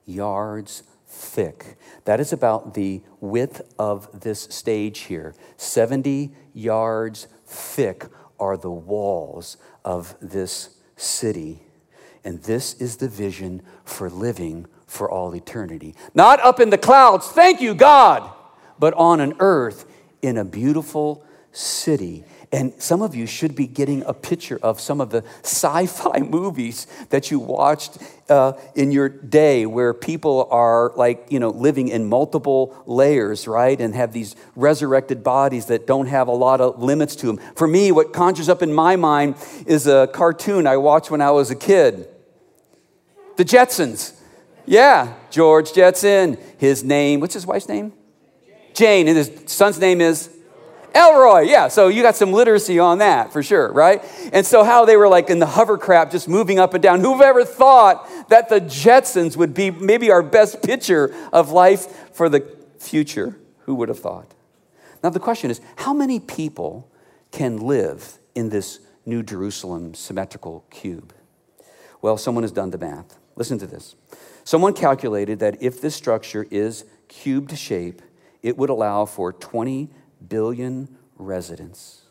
yards 0.06 0.84
thick. 1.20 1.76
That 2.04 2.18
is 2.18 2.32
about 2.32 2.74
the 2.74 3.02
width 3.20 3.62
of 3.78 4.20
this 4.20 4.42
stage 4.42 5.00
here, 5.00 5.34
70 5.56 6.32
yards 6.54 7.28
thick 7.46 8.06
are 8.38 8.56
the 8.56 8.70
walls 8.70 9.56
of 9.84 10.16
this 10.20 10.76
city. 10.96 11.62
And 12.24 12.42
this 12.42 12.74
is 12.74 12.96
the 12.96 13.08
vision 13.08 13.62
for 13.84 14.10
living 14.10 14.66
for 14.86 15.10
all 15.10 15.34
eternity. 15.34 15.94
Not 16.14 16.40
up 16.40 16.58
in 16.58 16.70
the 16.70 16.78
clouds, 16.78 17.28
thank 17.28 17.60
you, 17.60 17.74
God, 17.74 18.28
but 18.78 18.94
on 18.94 19.20
an 19.20 19.34
earth 19.38 19.86
in 20.22 20.36
a 20.36 20.44
beautiful 20.44 21.24
city. 21.52 22.24
And 22.52 22.72
some 22.82 23.00
of 23.00 23.14
you 23.14 23.26
should 23.26 23.54
be 23.54 23.68
getting 23.68 24.02
a 24.02 24.12
picture 24.12 24.58
of 24.60 24.80
some 24.80 25.00
of 25.00 25.10
the 25.10 25.22
sci 25.42 25.86
fi 25.86 26.18
movies 26.30 26.88
that 27.10 27.30
you 27.30 27.38
watched 27.38 27.98
uh, 28.28 28.54
in 28.74 28.90
your 28.90 29.08
day 29.08 29.66
where 29.66 29.94
people 29.94 30.48
are 30.50 30.92
like, 30.96 31.26
you 31.30 31.38
know, 31.38 31.50
living 31.50 31.88
in 31.88 32.08
multiple 32.08 32.76
layers, 32.86 33.46
right? 33.46 33.80
And 33.80 33.94
have 33.94 34.12
these 34.12 34.34
resurrected 34.56 35.22
bodies 35.22 35.66
that 35.66 35.86
don't 35.86 36.06
have 36.06 36.26
a 36.26 36.32
lot 36.32 36.60
of 36.60 36.82
limits 36.82 37.14
to 37.16 37.26
them. 37.26 37.38
For 37.54 37.68
me, 37.68 37.92
what 37.92 38.12
conjures 38.12 38.48
up 38.48 38.62
in 38.62 38.72
my 38.72 38.96
mind 38.96 39.36
is 39.66 39.86
a 39.86 40.08
cartoon 40.12 40.66
I 40.66 40.76
watched 40.76 41.10
when 41.10 41.20
I 41.20 41.30
was 41.30 41.50
a 41.52 41.56
kid 41.56 42.08
The 43.36 43.44
Jetsons. 43.44 44.14
Yeah, 44.66 45.14
George 45.30 45.72
Jetson. 45.72 46.36
His 46.58 46.82
name, 46.82 47.20
what's 47.20 47.34
his 47.34 47.46
wife's 47.46 47.68
name? 47.68 47.92
Jane. 48.74 49.06
And 49.06 49.16
his 49.16 49.30
son's 49.46 49.78
name 49.78 50.00
is? 50.00 50.30
Elroy, 50.94 51.42
yeah. 51.42 51.68
So 51.68 51.88
you 51.88 52.02
got 52.02 52.16
some 52.16 52.32
literacy 52.32 52.78
on 52.78 52.98
that 52.98 53.32
for 53.32 53.42
sure, 53.42 53.72
right? 53.72 54.04
And 54.32 54.44
so 54.44 54.64
how 54.64 54.84
they 54.84 54.96
were 54.96 55.08
like 55.08 55.30
in 55.30 55.38
the 55.38 55.46
hovercraft 55.46 56.12
just 56.12 56.28
moving 56.28 56.58
up 56.58 56.74
and 56.74 56.82
down. 56.82 57.00
Who've 57.00 57.20
ever 57.20 57.44
thought 57.44 58.08
that 58.28 58.48
the 58.48 58.60
Jetsons 58.60 59.36
would 59.36 59.54
be 59.54 59.70
maybe 59.70 60.10
our 60.10 60.22
best 60.22 60.62
picture 60.62 61.14
of 61.32 61.50
life 61.50 62.14
for 62.14 62.28
the 62.28 62.46
future? 62.78 63.36
Who 63.66 63.74
would 63.76 63.88
have 63.88 63.98
thought? 63.98 64.34
Now 65.02 65.10
the 65.10 65.20
question 65.20 65.50
is 65.50 65.60
how 65.76 65.94
many 65.94 66.20
people 66.20 66.90
can 67.30 67.58
live 67.58 68.18
in 68.34 68.50
this 68.50 68.80
New 69.06 69.22
Jerusalem 69.22 69.94
symmetrical 69.94 70.64
cube? 70.70 71.14
Well, 72.02 72.16
someone 72.16 72.44
has 72.44 72.52
done 72.52 72.70
the 72.70 72.78
math. 72.78 73.18
Listen 73.36 73.58
to 73.58 73.66
this. 73.66 73.94
Someone 74.44 74.72
calculated 74.72 75.38
that 75.38 75.62
if 75.62 75.80
this 75.80 75.94
structure 75.94 76.46
is 76.50 76.84
cubed 77.08 77.56
shape, 77.56 78.02
it 78.42 78.56
would 78.56 78.70
allow 78.70 79.04
for 79.04 79.32
20 79.32 79.90
billion 80.28 80.96
residents. 81.16 82.02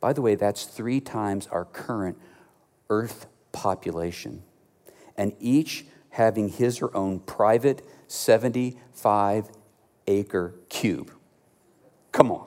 By 0.00 0.12
the 0.12 0.22
way, 0.22 0.34
that's 0.34 0.64
three 0.64 1.00
times 1.00 1.46
our 1.48 1.64
current 1.64 2.18
Earth 2.88 3.26
population, 3.52 4.42
and 5.16 5.34
each 5.38 5.84
having 6.10 6.48
his 6.48 6.82
or 6.82 6.94
own 6.96 7.20
private 7.20 7.86
75 8.08 9.48
acre 10.06 10.54
cube. 10.68 11.12
Come 12.12 12.32
on. 12.32 12.46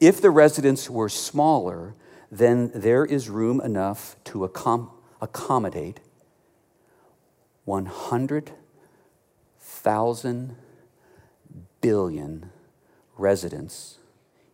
If 0.00 0.20
the 0.20 0.30
residents 0.30 0.88
were 0.88 1.08
smaller, 1.08 1.96
then 2.30 2.70
there 2.74 3.04
is 3.04 3.28
room 3.28 3.60
enough 3.60 4.16
to 4.24 4.48
accom- 4.48 4.90
accommodate 5.20 6.00
100,000 7.64 10.56
billion 11.80 12.50
residents. 13.22 13.98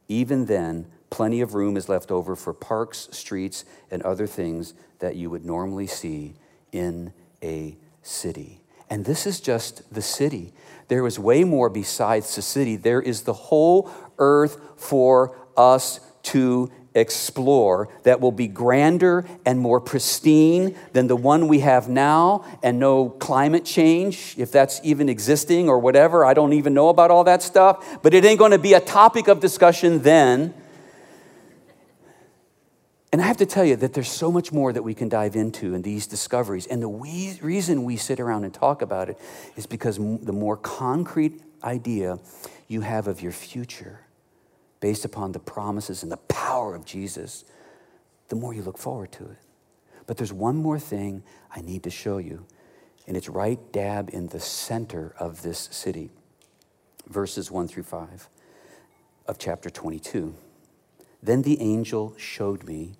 Even 0.06 0.46
then, 0.46 0.86
plenty 1.10 1.40
of 1.40 1.54
room 1.54 1.76
is 1.76 1.88
left 1.88 2.10
over 2.10 2.36
for 2.36 2.52
parks, 2.52 3.08
streets, 3.10 3.64
and 3.90 4.02
other 4.02 4.26
things 4.26 4.74
that 5.00 5.16
you 5.16 5.30
would 5.30 5.44
normally 5.44 5.86
see 5.86 6.34
in 6.70 7.12
a 7.42 7.76
city. 8.02 8.60
And 8.90 9.04
this 9.04 9.26
is 9.26 9.40
just 9.40 9.92
the 9.92 10.02
city. 10.02 10.52
There 10.88 11.06
is 11.06 11.18
way 11.18 11.44
more 11.44 11.68
besides 11.68 12.34
the 12.36 12.42
city. 12.42 12.76
There 12.76 13.02
is 13.02 13.22
the 13.22 13.34
whole 13.34 13.90
earth 14.18 14.58
for 14.76 15.36
us 15.56 16.00
to 16.24 16.70
explore 16.98 17.88
that 18.02 18.20
will 18.20 18.32
be 18.32 18.46
grander 18.46 19.24
and 19.46 19.58
more 19.58 19.80
pristine 19.80 20.76
than 20.92 21.06
the 21.06 21.16
one 21.16 21.48
we 21.48 21.60
have 21.60 21.88
now, 21.88 22.44
and 22.62 22.78
no 22.78 23.08
climate 23.08 23.64
change, 23.64 24.34
if 24.36 24.52
that's 24.52 24.80
even 24.84 25.08
existing 25.08 25.68
or 25.68 25.78
whatever. 25.78 26.24
I 26.24 26.34
don't 26.34 26.52
even 26.52 26.74
know 26.74 26.88
about 26.88 27.10
all 27.10 27.24
that 27.24 27.42
stuff, 27.42 28.02
but 28.02 28.14
it 28.14 28.24
ain't 28.24 28.38
going 28.38 28.52
to 28.52 28.58
be 28.58 28.74
a 28.74 28.80
topic 28.80 29.28
of 29.28 29.40
discussion 29.40 30.02
then. 30.02 30.54
And 33.10 33.22
I 33.22 33.24
have 33.24 33.38
to 33.38 33.46
tell 33.46 33.64
you 33.64 33.76
that 33.76 33.94
there's 33.94 34.10
so 34.10 34.30
much 34.30 34.52
more 34.52 34.72
that 34.72 34.82
we 34.82 34.94
can 34.94 35.08
dive 35.08 35.34
into 35.34 35.74
in 35.74 35.82
these 35.82 36.06
discoveries. 36.06 36.66
And 36.66 36.82
the 36.82 36.88
we, 36.88 37.38
reason 37.40 37.84
we 37.84 37.96
sit 37.96 38.20
around 38.20 38.44
and 38.44 38.52
talk 38.52 38.82
about 38.82 39.08
it 39.08 39.18
is 39.56 39.66
because 39.66 39.96
the 39.96 40.32
more 40.32 40.56
concrete 40.58 41.40
idea 41.64 42.18
you 42.68 42.82
have 42.82 43.08
of 43.08 43.22
your 43.22 43.32
future, 43.32 44.00
based 44.80 45.04
upon 45.04 45.32
the 45.32 45.38
promises 45.38 46.02
and 46.02 46.12
the 46.12 46.16
power 46.16 46.74
of 46.74 46.84
Jesus, 46.84 47.44
the 48.28 48.36
more 48.36 48.54
you 48.54 48.62
look 48.62 48.78
forward 48.78 49.12
to 49.12 49.24
it. 49.24 49.38
But 50.06 50.16
there's 50.16 50.32
one 50.32 50.56
more 50.56 50.78
thing 50.78 51.22
I 51.54 51.60
need 51.60 51.82
to 51.82 51.90
show 51.90 52.18
you, 52.18 52.46
and 53.06 53.16
it's 53.16 53.28
right 53.28 53.58
dab 53.72 54.10
in 54.12 54.28
the 54.28 54.40
center 54.40 55.14
of 55.18 55.42
this 55.42 55.68
city. 55.72 56.10
Verses 57.06 57.50
1 57.50 57.68
through 57.68 57.82
5 57.84 58.28
of 59.26 59.38
chapter 59.38 59.70
22. 59.70 60.34
Then 61.22 61.42
the 61.42 61.60
angel 61.60 62.14
showed 62.16 62.64
me 62.64 62.94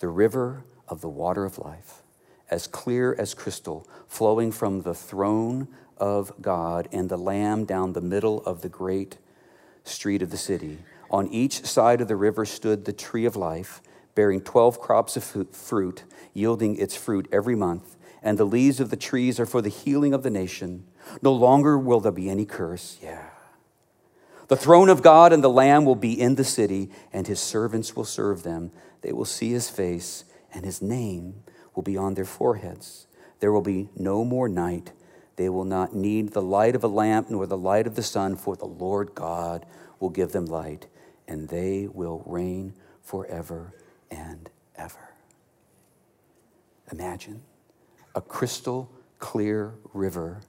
the 0.00 0.08
river 0.08 0.64
of 0.88 1.00
the 1.00 1.08
water 1.08 1.44
of 1.44 1.58
life, 1.58 2.02
as 2.50 2.66
clear 2.66 3.14
as 3.18 3.34
crystal, 3.34 3.88
flowing 4.06 4.52
from 4.52 4.82
the 4.82 4.94
throne 4.94 5.68
of 5.96 6.32
God 6.42 6.88
and 6.92 7.08
the 7.08 7.16
Lamb 7.16 7.64
down 7.64 7.92
the 7.92 8.00
middle 8.00 8.42
of 8.44 8.62
the 8.62 8.68
great 8.68 9.18
street 9.84 10.22
of 10.22 10.30
the 10.30 10.36
city. 10.36 10.78
On 11.12 11.28
each 11.28 11.66
side 11.66 12.00
of 12.00 12.08
the 12.08 12.16
river 12.16 12.46
stood 12.46 12.86
the 12.86 12.92
tree 12.92 13.26
of 13.26 13.36
life, 13.36 13.82
bearing 14.14 14.40
12 14.40 14.80
crops 14.80 15.16
of 15.16 15.22
fruit, 15.54 16.04
yielding 16.32 16.76
its 16.76 16.96
fruit 16.96 17.28
every 17.30 17.54
month. 17.54 17.96
And 18.22 18.38
the 18.38 18.46
leaves 18.46 18.80
of 18.80 18.88
the 18.88 18.96
trees 18.96 19.38
are 19.38 19.46
for 19.46 19.60
the 19.60 19.68
healing 19.68 20.14
of 20.14 20.22
the 20.22 20.30
nation. 20.30 20.86
No 21.20 21.32
longer 21.32 21.78
will 21.78 22.00
there 22.00 22.12
be 22.12 22.30
any 22.30 22.46
curse. 22.46 22.98
Yeah. 23.02 23.28
The 24.48 24.56
throne 24.56 24.88
of 24.88 25.02
God 25.02 25.32
and 25.32 25.44
the 25.44 25.50
Lamb 25.50 25.84
will 25.84 25.96
be 25.96 26.18
in 26.18 26.36
the 26.36 26.44
city, 26.44 26.90
and 27.12 27.26
his 27.26 27.40
servants 27.40 27.94
will 27.94 28.04
serve 28.04 28.42
them. 28.42 28.70
They 29.02 29.12
will 29.12 29.24
see 29.26 29.50
his 29.50 29.68
face, 29.68 30.24
and 30.54 30.64
his 30.64 30.80
name 30.80 31.42
will 31.74 31.82
be 31.82 31.96
on 31.96 32.14
their 32.14 32.24
foreheads. 32.24 33.06
There 33.40 33.52
will 33.52 33.62
be 33.62 33.90
no 33.96 34.24
more 34.24 34.48
night. 34.48 34.92
They 35.36 35.48
will 35.48 35.64
not 35.64 35.94
need 35.94 36.30
the 36.30 36.42
light 36.42 36.74
of 36.74 36.84
a 36.84 36.88
lamp 36.88 37.28
nor 37.28 37.46
the 37.46 37.56
light 37.56 37.86
of 37.86 37.96
the 37.96 38.02
sun, 38.02 38.36
for 38.36 38.56
the 38.56 38.66
Lord 38.66 39.14
God 39.14 39.66
will 39.98 40.10
give 40.10 40.32
them 40.32 40.46
light 40.46 40.86
and 41.28 41.48
they 41.48 41.88
will 41.92 42.22
reign 42.26 42.74
forever 43.00 43.72
and 44.10 44.50
ever. 44.76 45.14
Imagine 46.90 47.42
a 48.14 48.20
crystal 48.20 48.90
clear 49.18 49.74
river 49.94 50.40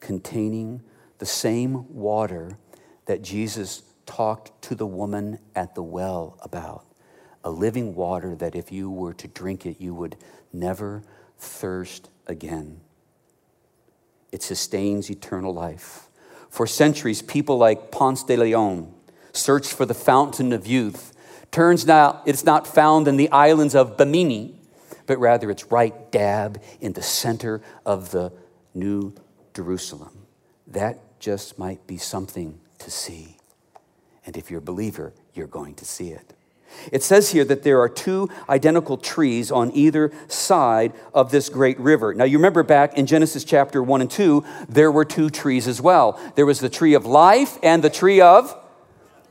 containing 0.00 0.82
the 1.18 1.26
same 1.26 1.92
water 1.94 2.58
that 3.06 3.22
Jesus 3.22 3.82
talked 4.06 4.60
to 4.62 4.74
the 4.74 4.86
woman 4.86 5.38
at 5.54 5.74
the 5.74 5.82
well 5.82 6.38
about. 6.42 6.84
A 7.44 7.50
living 7.50 7.94
water 7.94 8.34
that 8.36 8.54
if 8.54 8.70
you 8.72 8.90
were 8.90 9.14
to 9.14 9.28
drink 9.28 9.66
it, 9.66 9.80
you 9.80 9.94
would 9.94 10.16
never 10.52 11.02
thirst 11.38 12.08
again. 12.26 12.80
It 14.30 14.42
sustains 14.42 15.10
eternal 15.10 15.52
life. 15.52 16.08
For 16.48 16.66
centuries, 16.66 17.22
people 17.22 17.58
like 17.58 17.90
Ponce 17.90 18.22
de 18.24 18.36
Leon, 18.36 18.92
search 19.32 19.68
for 19.68 19.86
the 19.86 19.94
fountain 19.94 20.52
of 20.52 20.66
youth. 20.66 21.12
Turns 21.50 21.88
out 21.88 22.22
it's 22.26 22.44
not 22.44 22.66
found 22.66 23.08
in 23.08 23.16
the 23.16 23.30
islands 23.30 23.74
of 23.74 23.96
Bimini, 23.96 24.54
but 25.06 25.18
rather 25.18 25.50
it's 25.50 25.70
right 25.70 26.10
dab 26.10 26.62
in 26.80 26.92
the 26.92 27.02
center 27.02 27.60
of 27.84 28.10
the 28.10 28.32
New 28.74 29.14
Jerusalem. 29.54 30.26
That 30.66 31.20
just 31.20 31.58
might 31.58 31.86
be 31.86 31.98
something 31.98 32.58
to 32.78 32.90
see. 32.90 33.36
And 34.24 34.36
if 34.36 34.50
you're 34.50 34.58
a 34.58 34.62
believer, 34.62 35.12
you're 35.34 35.46
going 35.46 35.74
to 35.76 35.84
see 35.84 36.10
it. 36.10 36.34
It 36.90 37.02
says 37.02 37.30
here 37.30 37.44
that 37.44 37.62
there 37.62 37.80
are 37.80 37.88
two 37.88 38.30
identical 38.48 38.96
trees 38.96 39.52
on 39.52 39.70
either 39.74 40.10
side 40.28 40.94
of 41.12 41.30
this 41.30 41.48
great 41.48 41.78
river. 41.78 42.14
Now, 42.14 42.24
you 42.24 42.38
remember 42.38 42.62
back 42.62 42.96
in 42.96 43.06
Genesis 43.06 43.44
chapter 43.44 43.82
1 43.82 44.00
and 44.00 44.10
2, 44.10 44.44
there 44.68 44.90
were 44.90 45.04
two 45.04 45.28
trees 45.28 45.68
as 45.68 45.80
well. 45.82 46.18
There 46.34 46.46
was 46.46 46.60
the 46.60 46.70
tree 46.70 46.94
of 46.94 47.04
life 47.04 47.58
and 47.62 47.84
the 47.84 47.90
tree 47.90 48.20
of 48.20 48.58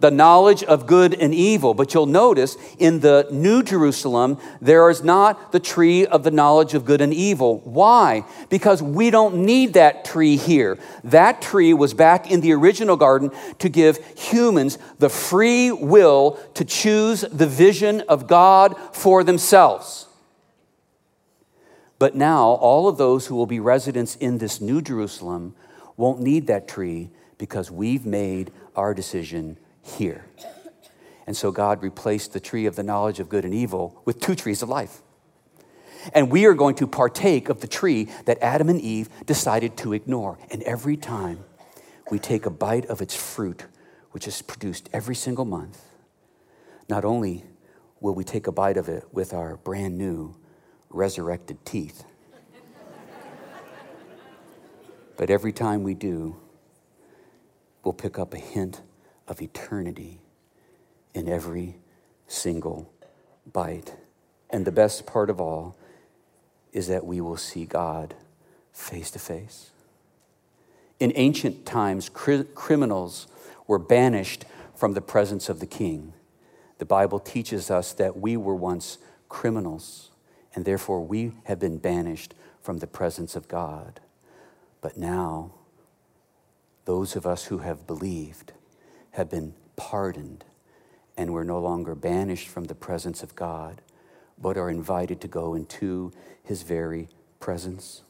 the 0.02 0.12
knowledge 0.12 0.64
of 0.64 0.88
good 0.88 1.14
and 1.14 1.34
evil. 1.34 1.74
But 1.74 1.94
you'll 1.94 2.08
notice 2.08 2.58
in 2.78 3.00
the 3.00 3.28
New 3.32 3.64
Jerusalem, 3.64 4.40
there 4.60 4.90
is 4.90 5.04
not 5.04 5.52
the 5.52 5.60
tree 5.60 6.06
of 6.06 6.24
the 6.24 6.32
knowledge 6.32 6.74
of 6.74 6.86
good 6.86 7.02
and 7.02 7.14
evil. 7.14 7.60
Why? 7.60 8.26
Because 8.50 8.82
we 8.82 9.12
don't 9.12 9.46
need 9.46 9.74
that 9.74 10.04
tree 10.04 10.36
here. 10.36 10.78
That 11.04 11.42
tree 11.42 11.74
was 11.74 11.94
back 11.94 12.30
in 12.30 12.42
the 12.42 12.54
original 12.54 12.98
garden 12.98 13.32
to 13.60 13.70
give 13.70 13.98
humans 14.18 14.78
the 15.00 15.10
free 15.10 15.72
will 15.72 16.40
to 16.56 16.66
choose 16.66 17.22
the 17.22 17.48
vision 17.48 18.02
of 18.02 18.28
God 18.28 18.76
for 18.92 19.24
themselves. 19.24 20.08
But 22.00 22.16
now, 22.16 22.48
all 22.54 22.88
of 22.88 22.98
those 22.98 23.28
who 23.28 23.36
will 23.36 23.46
be 23.46 23.60
residents 23.60 24.16
in 24.16 24.40
this 24.40 24.60
New 24.60 24.82
Jerusalem 24.82 25.54
won't 25.98 26.20
need 26.20 26.48
that 26.48 26.68
tree 26.68 27.12
because 27.38 27.70
we've 27.70 28.08
made 28.08 28.52
our 28.76 28.96
decision 28.96 29.58
here. 29.82 30.26
And 31.28 31.38
so 31.38 31.52
God 31.52 31.82
replaced 31.82 32.34
the 32.34 32.40
tree 32.40 32.66
of 32.66 32.76
the 32.76 32.84
knowledge 32.84 33.20
of 33.20 33.30
good 33.30 33.46
and 33.46 33.54
evil 33.54 34.02
with 34.06 34.20
two 34.20 34.36
trees 34.36 34.62
of 34.62 34.70
life. 34.70 35.02
And 36.14 36.32
we 36.32 36.46
are 36.46 36.54
going 36.54 36.76
to 36.76 36.88
partake 36.88 37.50
of 37.50 37.62
the 37.62 37.68
tree 37.68 38.10
that 38.26 38.38
Adam 38.42 38.70
and 38.70 38.82
Eve 38.82 39.08
decided 39.26 39.78
to 39.78 39.94
ignore. 39.94 40.40
And 40.50 40.64
every 40.64 40.98
time 40.98 41.44
we 42.10 42.20
take 42.20 42.46
a 42.46 42.50
bite 42.50 42.86
of 42.88 43.02
its 43.02 43.16
fruit, 43.16 43.66
which 44.12 44.28
is 44.28 44.42
produced 44.42 44.90
every 44.92 45.16
single 45.16 45.46
month, 45.46 45.82
not 46.90 47.06
only 47.06 47.46
will 48.00 48.16
we 48.16 48.24
take 48.24 48.48
a 48.48 48.52
bite 48.52 48.78
of 48.78 48.90
it 48.90 49.06
with 49.12 49.34
our 49.34 49.58
brand 49.58 49.98
new 49.98 50.36
resurrected 50.90 51.64
teeth, 51.66 52.04
but 55.18 55.30
every 55.30 55.54
time 55.54 55.84
we 55.84 55.94
do, 55.94 56.36
we'll 57.84 57.94
pick 57.94 58.18
up 58.18 58.34
a 58.34 58.40
hint 58.40 58.82
of 59.32 59.42
eternity 59.42 60.20
in 61.14 61.30
every 61.30 61.78
single 62.28 62.92
bite. 63.52 63.96
And 64.50 64.66
the 64.66 64.74
best 64.74 65.06
part 65.06 65.30
of 65.30 65.40
all 65.40 65.78
is 66.74 66.90
that 66.90 67.06
we 67.06 67.22
will 67.22 67.38
see 67.38 67.66
God 67.66 68.14
face 68.74 69.10
to 69.12 69.20
face. 69.20 69.72
In 71.00 71.14
ancient 71.16 71.66
times, 71.66 72.10
cri- 72.10 72.44
criminals 72.54 73.28
were 73.68 73.80
banished 73.80 74.44
from 74.76 74.96
the 74.96 75.02
presence 75.02 75.48
of 75.48 75.62
the 75.62 75.66
king. 75.66 76.12
The 76.80 76.86
Bible 76.86 77.20
teaches 77.20 77.72
us 77.72 77.94
that 77.94 78.18
we 78.18 78.36
were 78.36 78.56
once 78.56 78.98
criminals, 79.30 80.12
and 80.54 80.66
therefore 80.66 81.06
we 81.06 81.32
have 81.46 81.60
been 81.60 81.78
banished 81.78 82.34
from 82.62 82.80
the 82.80 82.88
presence 82.88 83.38
of 83.38 83.48
God. 83.48 84.02
But 84.82 84.98
now, 84.98 85.52
those 86.84 87.16
of 87.16 87.26
us 87.26 87.46
who 87.46 87.60
have 87.60 87.88
believed 87.88 88.52
have 89.12 89.30
been 89.30 89.54
pardoned, 89.76 90.46
and 91.18 91.34
we're 91.34 91.44
no 91.44 91.60
longer 91.60 91.96
banished 91.96 92.48
from 92.48 92.66
the 92.66 92.76
presence 92.76 93.24
of 93.24 93.36
God, 93.36 93.82
but 94.38 94.58
are 94.58 94.70
invited 94.70 95.22
to 95.22 95.28
go 95.28 95.54
into 95.54 96.12
his 96.44 96.64
very 96.64 97.10
presence. 97.40 98.04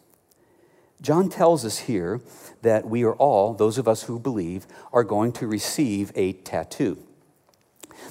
John 1.02 1.30
tells 1.30 1.66
us 1.66 1.80
here 1.80 2.22
that 2.62 2.88
we 2.88 3.04
are 3.04 3.16
all, 3.16 3.54
those 3.54 3.78
of 3.78 3.88
us 3.88 4.04
who 4.04 4.20
believe, 4.20 4.68
are 4.94 5.04
going 5.04 5.32
to 5.34 5.48
receive 5.48 6.12
a 6.16 6.34
tattoo. 6.34 7.04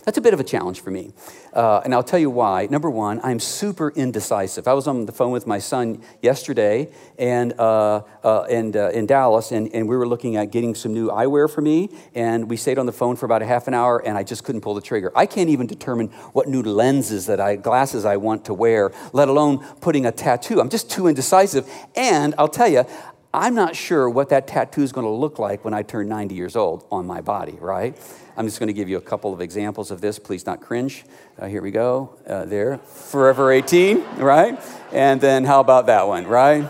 That's 0.05 0.18
a 0.18 0.20
bit 0.20 0.35
of 0.35 0.40
a 0.40 0.44
challenge 0.44 0.81
for 0.81 0.90
me. 0.90 1.12
Uh, 1.53 1.81
and 1.85 1.94
I'll 1.94 2.03
tell 2.03 2.18
you 2.18 2.31
why. 2.31 2.66
Number 2.66 2.90
one, 2.90 3.20
I'm 3.22 3.40
super 3.40 3.90
indecisive. 3.90 4.68
I 4.68 4.72
was 4.72 4.87
on 4.87 5.07
the 5.07 5.12
phone 5.12 5.33
with 5.33 5.46
my 5.46 5.59
son 5.59 6.03
yesterday 6.22 6.92
and, 7.18 7.53
uh, 7.59 8.03
uh, 8.24 8.42
and 8.42 8.76
uh, 8.76 8.90
in 8.90 9.07
Dallas, 9.07 9.53
and, 9.53 9.72
and 9.74 9.88
we 9.88 9.96
were 9.96 10.07
looking 10.07 10.37
at 10.37 10.53
getting 10.53 10.74
some 10.74 10.94
new 10.94 11.09
eyewear 11.09 11.50
for 11.50 11.61
me. 11.61 11.90
And 12.14 12.48
we 12.48 12.57
stayed 12.57 12.79
on 12.79 12.87
the 12.87 12.92
phone 12.92 13.16
for 13.16 13.26
about 13.26 13.42
a 13.42 13.46
half 13.46 13.68
an 13.68 13.74
hour, 13.74 13.98
and 13.98 14.16
I 14.16 14.22
just 14.22 14.44
couldn't 14.44 14.61
pull 14.61 14.74
the 14.74 14.81
trigger. 14.81 15.12
I 15.14 15.26
can't 15.26 15.50
even 15.50 15.66
determine 15.66 16.09
what 16.33 16.48
new 16.48 16.62
lenses 16.62 17.26
that 17.26 17.40
I, 17.40 17.57
glasses 17.57 18.05
I 18.05 18.16
want 18.16 18.44
to 18.46 18.55
wear, 18.55 18.92
let 19.12 19.29
alone 19.29 19.64
putting 19.81 20.07
a 20.07 20.12
tattoo. 20.12 20.61
I'm 20.61 20.70
just 20.70 20.90
too 20.90 21.09
indecisive. 21.09 21.68
And 21.96 22.35
I'll 22.38 22.48
tell 22.48 22.68
you, 22.68 22.85
I'm 23.33 23.55
not 23.55 23.77
sure 23.77 24.11
what 24.11 24.31
that 24.31 24.49
tattoo 24.49 24.83
is 24.83 24.90
going 24.90 25.07
to 25.07 25.12
look 25.12 25.38
like 25.38 25.64
when 25.64 25.73
I 25.73 25.83
turn 25.83 26.09
90 26.09 26.35
years 26.35 26.57
old 26.57 26.85
on 26.90 27.07
my 27.07 27.21
body, 27.21 27.57
right? 27.61 27.97
I'm 28.37 28.47
just 28.47 28.59
going 28.59 28.66
to 28.66 28.73
give 28.73 28.88
you 28.88 28.97
a 28.97 29.03
couple 29.03 29.33
of 29.33 29.40
examples 29.40 29.93
of 29.93 30.01
this. 30.01 30.19
Please 30.19 30.47
not 30.47 30.61
cringe. 30.61 31.05
Uh, 31.38 31.47
here 31.47 31.62
we 31.62 31.71
go. 31.71 32.16
Uh, 32.27 32.45
there. 32.45 32.79
Forever 32.79 33.53
18, 33.53 34.16
right? 34.16 34.61
And 34.93 35.21
then 35.21 35.45
how 35.45 35.61
about 35.61 35.87
that 35.87 36.09
one, 36.09 36.27
right? 36.27 36.69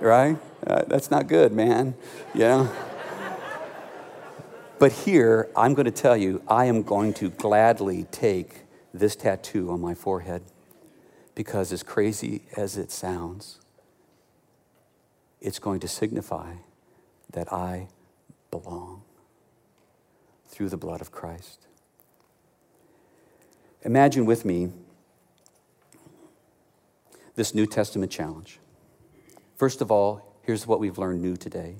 Right? 0.00 0.36
Uh, 0.66 0.82
that's 0.88 1.12
not 1.12 1.28
good, 1.28 1.52
man. 1.52 1.94
Yeah. 2.34 2.68
But 4.80 4.90
here, 4.90 5.48
I'm 5.56 5.74
going 5.74 5.86
to 5.86 5.92
tell 5.92 6.16
you, 6.16 6.42
I 6.48 6.64
am 6.64 6.82
going 6.82 7.14
to 7.14 7.30
gladly 7.30 8.04
take 8.10 8.62
this 8.92 9.14
tattoo 9.14 9.70
on 9.70 9.80
my 9.80 9.94
forehead 9.94 10.42
because, 11.36 11.72
as 11.72 11.84
crazy 11.84 12.42
as 12.56 12.76
it 12.76 12.90
sounds, 12.90 13.60
it's 15.40 15.58
going 15.58 15.80
to 15.80 15.88
signify 15.88 16.54
that 17.32 17.52
I 17.52 17.88
belong 18.50 19.02
through 20.46 20.68
the 20.68 20.76
blood 20.76 21.00
of 21.00 21.10
Christ. 21.10 21.66
Imagine 23.82 24.24
with 24.24 24.44
me 24.44 24.70
this 27.34 27.54
New 27.54 27.66
Testament 27.66 28.10
challenge. 28.10 28.60
First 29.56 29.80
of 29.80 29.90
all, 29.90 30.38
here's 30.42 30.66
what 30.66 30.80
we've 30.80 30.98
learned 30.98 31.20
new 31.20 31.36
today 31.36 31.76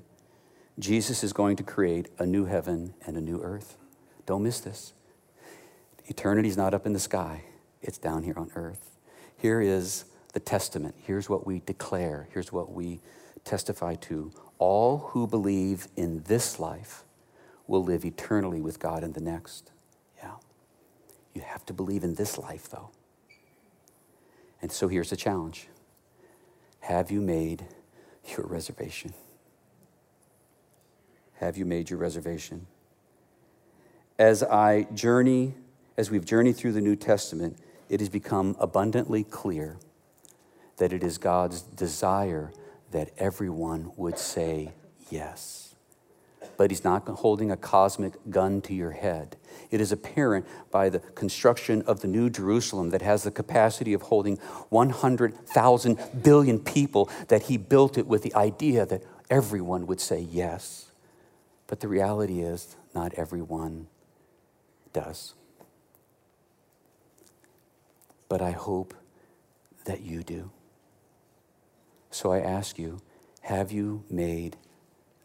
Jesus 0.77 1.23
is 1.23 1.31
going 1.33 1.55
to 1.55 1.63
create 1.63 2.09
a 2.19 2.25
new 2.25 2.45
heaven 2.45 2.93
and 3.05 3.15
a 3.15 3.21
new 3.21 3.41
earth. 3.41 3.77
Don't 4.25 4.43
miss 4.43 4.59
this. 4.59 4.93
Eternity's 6.09 6.57
not 6.57 6.73
up 6.73 6.85
in 6.85 6.93
the 6.93 6.99
sky, 6.99 7.43
it's 7.81 7.97
down 7.97 8.23
here 8.23 8.37
on 8.37 8.51
earth. 8.55 8.91
Here 9.37 9.61
is 9.61 10.05
the 10.33 10.39
testament. 10.39 10.95
Here's 10.97 11.29
what 11.29 11.47
we 11.47 11.61
declare. 11.65 12.27
Here's 12.33 12.51
what 12.51 12.71
we 12.71 12.99
testify 13.45 13.95
to 13.95 14.31
all 14.57 14.97
who 15.11 15.27
believe 15.27 15.87
in 15.95 16.23
this 16.23 16.59
life 16.59 17.03
will 17.67 17.83
live 17.83 18.03
eternally 18.03 18.61
with 18.61 18.79
God 18.79 19.03
in 19.03 19.13
the 19.13 19.21
next. 19.21 19.71
Yeah. 20.17 20.35
You 21.33 21.41
have 21.41 21.65
to 21.67 21.73
believe 21.73 22.03
in 22.03 22.15
this 22.15 22.37
life, 22.37 22.69
though. 22.69 22.89
And 24.61 24.71
so 24.71 24.87
here's 24.87 25.11
the 25.11 25.15
challenge 25.15 25.67
Have 26.81 27.11
you 27.11 27.21
made 27.21 27.65
your 28.35 28.45
reservation? 28.45 29.13
Have 31.35 31.57
you 31.57 31.65
made 31.65 31.89
your 31.89 31.99
reservation? 31.99 32.67
As 34.17 34.41
I 34.41 34.83
journey, 34.93 35.53
as 35.97 36.09
we've 36.09 36.23
journeyed 36.23 36.55
through 36.55 36.71
the 36.71 36.81
New 36.81 36.95
Testament, 36.95 37.57
it 37.89 37.99
has 37.99 38.09
become 38.09 38.55
abundantly 38.59 39.23
clear 39.23 39.77
that 40.77 40.93
it 40.93 41.03
is 41.03 41.17
God's 41.17 41.61
desire 41.61 42.51
that 42.91 43.11
everyone 43.17 43.91
would 43.95 44.17
say 44.17 44.73
yes. 45.09 45.75
But 46.57 46.71
he's 46.71 46.83
not 46.83 47.07
holding 47.07 47.51
a 47.51 47.57
cosmic 47.57 48.13
gun 48.29 48.61
to 48.61 48.73
your 48.73 48.91
head. 48.91 49.35
It 49.71 49.81
is 49.81 49.91
apparent 49.91 50.45
by 50.71 50.89
the 50.89 50.99
construction 50.99 51.81
of 51.83 52.01
the 52.01 52.07
New 52.07 52.29
Jerusalem 52.29 52.91
that 52.91 53.01
has 53.01 53.23
the 53.23 53.31
capacity 53.31 53.93
of 53.93 54.03
holding 54.03 54.37
100,000 54.69 55.97
billion 56.23 56.59
people 56.59 57.09
that 57.27 57.43
he 57.43 57.57
built 57.57 57.97
it 57.97 58.07
with 58.07 58.23
the 58.23 58.33
idea 58.35 58.85
that 58.85 59.03
everyone 59.29 59.87
would 59.87 59.99
say 59.99 60.19
yes. 60.19 60.91
But 61.67 61.79
the 61.79 61.87
reality 61.87 62.41
is, 62.41 62.75
not 62.93 63.13
everyone 63.15 63.87
does. 64.93 65.33
But 68.29 68.41
I 68.41 68.51
hope 68.51 68.93
that 69.85 70.01
you 70.01 70.23
do. 70.23 70.51
So 72.15 72.31
I 72.31 72.39
ask 72.39 72.79
you, 72.79 73.01
have 73.41 73.73
you 73.73 74.05
made 74.09 74.55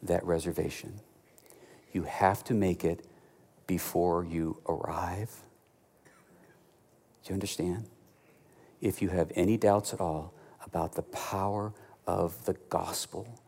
that 0.03 0.25
reservation? 0.25 0.99
You 1.93 2.03
have 2.03 2.43
to 2.43 2.53
make 2.53 2.83
it 2.83 3.05
before 3.65 4.25
you 4.25 4.57
arrive. 4.67 5.29
Do 6.03 7.29
you 7.29 7.33
understand? 7.33 7.85
If 8.81 9.01
you 9.01 9.07
have 9.07 9.31
any 9.35 9.55
doubts 9.55 9.93
at 9.93 10.01
all 10.01 10.33
about 10.65 10.95
the 10.95 11.03
power 11.03 11.71
of 12.05 12.43
the 12.43 12.57
gospel, 12.67 13.39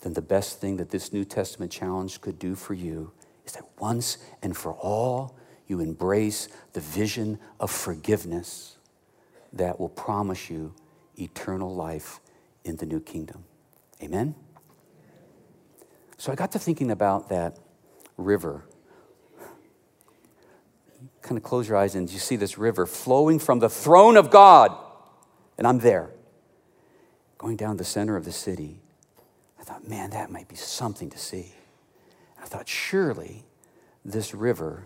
then 0.00 0.14
the 0.14 0.22
best 0.22 0.58
thing 0.58 0.78
that 0.78 0.88
this 0.88 1.12
New 1.12 1.26
Testament 1.26 1.70
challenge 1.70 2.22
could 2.22 2.38
do 2.38 2.54
for 2.54 2.72
you 2.72 3.12
is 3.44 3.52
that 3.52 3.66
once 3.80 4.16
and 4.40 4.56
for 4.56 4.72
all, 4.72 5.36
you 5.66 5.80
embrace 5.80 6.48
the 6.72 6.80
vision 6.80 7.38
of 7.60 7.70
forgiveness 7.70 8.78
that 9.52 9.78
will 9.78 9.90
promise 9.90 10.48
you 10.48 10.72
eternal 11.18 11.74
life 11.74 12.18
in 12.64 12.76
the 12.76 12.86
new 12.86 13.00
kingdom. 13.00 13.44
Amen? 14.02 14.34
So 16.18 16.30
I 16.30 16.34
got 16.34 16.52
to 16.52 16.58
thinking 16.58 16.90
about 16.90 17.28
that 17.30 17.58
river. 18.16 18.64
Kind 21.20 21.36
of 21.36 21.42
close 21.42 21.68
your 21.68 21.76
eyes 21.76 21.94
and 21.94 22.10
you 22.10 22.18
see 22.18 22.36
this 22.36 22.58
river 22.58 22.86
flowing 22.86 23.38
from 23.38 23.58
the 23.58 23.68
throne 23.68 24.16
of 24.16 24.30
God. 24.30 24.76
And 25.58 25.66
I'm 25.66 25.78
there, 25.78 26.10
going 27.38 27.56
down 27.56 27.76
the 27.76 27.84
center 27.84 28.16
of 28.16 28.24
the 28.24 28.32
city. 28.32 28.80
I 29.60 29.64
thought, 29.64 29.88
man, 29.88 30.10
that 30.10 30.30
might 30.30 30.48
be 30.48 30.56
something 30.56 31.10
to 31.10 31.18
see. 31.18 31.52
I 32.40 32.46
thought, 32.46 32.68
surely 32.68 33.44
this 34.04 34.34
river 34.34 34.84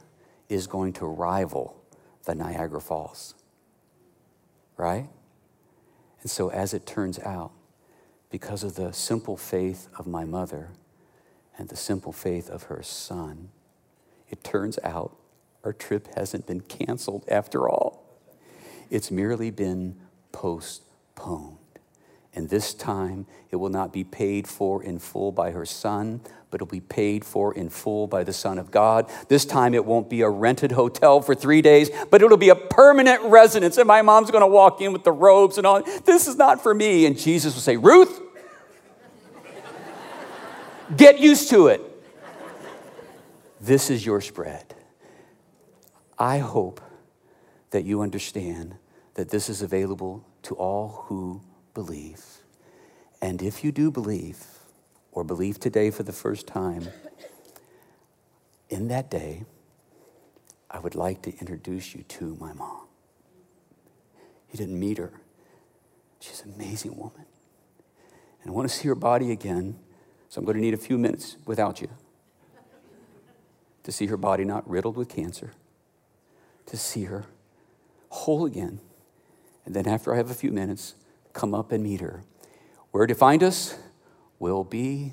is 0.48 0.66
going 0.66 0.92
to 0.94 1.07
rival 1.07 1.82
the 2.24 2.34
Niagara 2.34 2.80
Falls. 2.80 3.34
Right? 4.76 5.09
And 6.20 6.30
so, 6.30 6.51
as 6.51 6.74
it 6.74 6.84
turns 6.84 7.18
out, 7.20 7.53
because 8.31 8.64
of 8.64 8.74
the 8.74 8.93
simple 8.93 9.37
faith 9.37 9.89
of 9.99 10.07
my 10.07 10.24
mother 10.24 10.70
and 11.59 11.68
the 11.68 11.77
simple 11.77 12.12
faith 12.12 12.51
of 12.51 12.64
her 12.64 12.83
son, 12.83 13.51
it 14.29 14.43
turns 14.43 14.79
out 14.83 15.16
our 15.64 15.72
trip 15.72 16.09
hasn't 16.14 16.47
been 16.47 16.61
canceled 16.61 17.24
after 17.29 17.68
all. 17.68 18.03
It's 18.91 19.11
merely 19.11 19.51
been 19.51 19.97
postponed. 20.33 21.59
And 22.37 22.51
this 22.51 22.74
time, 22.74 23.26
it 23.51 23.57
will 23.57 23.70
not 23.70 23.95
be 23.95 24.05
paid 24.05 24.47
for 24.47 24.82
in 24.82 24.99
full 24.99 25.32
by 25.32 25.53
her 25.53 25.64
son, 25.64 26.20
but 26.51 26.59
it'll 26.59 26.70
be 26.70 26.80
paid 26.80 27.24
for 27.24 27.55
in 27.55 27.70
full 27.70 28.07
by 28.07 28.24
the 28.24 28.32
Son 28.34 28.59
of 28.59 28.70
God. 28.70 29.11
This 29.28 29.47
time, 29.47 29.72
it 29.72 29.87
won't 29.87 30.11
be 30.11 30.20
a 30.20 30.28
rented 30.28 30.72
hotel 30.72 31.22
for 31.22 31.34
three 31.34 31.62
days, 31.62 31.89
but 32.11 32.20
it'll 32.20 32.37
be 32.37 32.51
a 32.51 32.55
permanent 32.55 33.22
residence. 33.22 33.78
And 33.78 33.89
my 33.89 34.03
mom's 34.03 34.30
to 34.43 34.47
walk 34.47 34.82
in 34.82 34.93
with 34.93 35.03
the 35.03 35.12
robes 35.12 35.57
and 35.57 35.66
all. 35.66 35.82
This 36.05 36.28
is 36.28 36.37
not 36.37 36.62
for 36.62 36.74
me. 36.74 37.07
And 37.07 37.18
Jesus 37.18 37.55
will 37.55 37.62
say, 37.62 37.78
Ruth, 37.78 38.20
get 40.95 41.18
used 41.18 41.49
to 41.51 41.68
it. 41.68 41.80
This 43.62 43.89
is 43.89 44.05
your 44.05 44.20
spread. 44.20 44.74
I 46.18 46.39
hope 46.39 46.82
that 47.70 47.84
you 47.84 48.03
understand 48.03 48.76
that 49.14 49.30
this 49.30 49.49
is 49.49 49.62
available 49.62 50.22
to 50.43 50.55
all 50.55 51.07
who 51.07 51.41
believe. 51.77 52.24
And 53.20 53.43
if 53.43 53.62
you 53.62 53.70
do 53.70 53.91
believe, 53.91 54.47
or 55.12 55.22
believe 55.22 55.61
today 55.61 55.91
for 55.91 56.05
the 56.05 56.12
first 56.12 56.47
time, 56.47 56.89
in 58.70 58.89
that 58.89 59.11
day, 59.11 59.45
I 60.70 60.79
would 60.79 60.95
like 60.95 61.20
to 61.22 61.39
introduce 61.39 61.95
you 61.95 62.03
to 62.03 62.35
my 62.41 62.55
mom. 62.55 62.87
You 64.51 64.57
didn't 64.57 64.81
meet 64.81 64.97
her. 64.97 65.12
She's 66.18 66.43
an 66.43 66.55
amazing 66.55 66.97
woman. 66.97 67.27
And 68.41 68.51
I 68.51 68.55
want 68.55 68.70
to 68.70 68.74
see 68.74 68.89
her 68.89 68.95
body 68.95 69.31
again, 69.31 69.79
so 70.31 70.39
I'm 70.39 70.47
going 70.47 70.57
to 70.57 70.62
need 70.62 70.72
a 70.72 70.79
few 70.79 70.97
minutes 70.97 71.37
without 71.45 71.83
you 71.83 71.91
to 73.83 73.93
see 73.93 74.07
her 74.07 74.16
body 74.16 74.45
not 74.45 74.68
riddled 74.68 74.97
with 74.97 75.11
cancer, 75.11 75.53
to 76.64 76.77
see 76.79 77.05
her 77.05 77.27
whole 78.09 78.47
again. 78.47 78.81
And 79.66 79.74
then, 79.74 79.87
after 79.87 80.14
I 80.14 80.16
have 80.16 80.31
a 80.31 80.35
few 80.35 80.53
minutes, 80.53 80.95
come 81.37 81.55
up 81.55 81.70
and 81.70 81.84
meet 81.84 82.01
her. 82.01 82.24
Where 82.91 83.07
to 83.07 83.14
find 83.14 83.43
us 83.43 83.76
will 84.39 84.64
be 84.64 85.12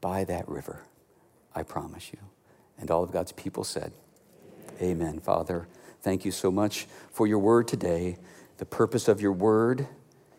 by 0.00 0.24
that 0.24 0.48
river, 0.48 0.82
I 1.54 1.62
promise 1.62 2.10
you. 2.12 2.18
And 2.78 2.90
all 2.90 3.04
of 3.04 3.12
God's 3.12 3.32
people 3.32 3.64
said, 3.64 3.92
Amen. 4.80 5.08
Amen. 5.08 5.20
Father, 5.20 5.68
thank 6.00 6.24
you 6.24 6.30
so 6.30 6.50
much 6.50 6.86
for 7.10 7.26
your 7.26 7.38
word 7.38 7.68
today. 7.68 8.16
The 8.56 8.64
purpose 8.64 9.08
of 9.08 9.20
your 9.20 9.32
word 9.32 9.86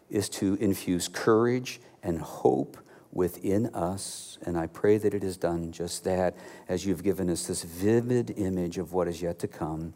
is 0.10 0.30
to 0.30 0.56
infuse 0.56 1.08
courage 1.08 1.80
and 2.02 2.20
hope 2.20 2.78
within 3.12 3.68
us. 3.68 4.38
And 4.46 4.58
I 4.58 4.68
pray 4.68 4.98
that 4.98 5.14
it 5.14 5.24
has 5.24 5.38
done 5.38 5.72
just 5.72 6.04
that 6.06 6.36
as 6.68 6.86
you've 6.86 7.04
given 7.04 7.30
us 7.30 7.48
this 7.48 7.64
vivid 7.64 8.34
image 8.38 8.78
of 8.78 8.94
what 8.94 9.08
is 9.08 9.22
yet 9.22 9.40
to 9.40 9.48
come. 9.48 9.94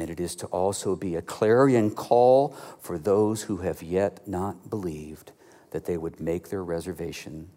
And 0.00 0.08
it 0.08 0.18
is 0.18 0.34
to 0.36 0.46
also 0.46 0.96
be 0.96 1.14
a 1.14 1.20
clarion 1.20 1.90
call 1.90 2.56
for 2.80 2.96
those 2.96 3.42
who 3.42 3.58
have 3.58 3.82
yet 3.82 4.26
not 4.26 4.70
believed 4.70 5.32
that 5.72 5.84
they 5.84 5.98
would 5.98 6.18
make 6.18 6.48
their 6.48 6.64
reservation 6.64 7.50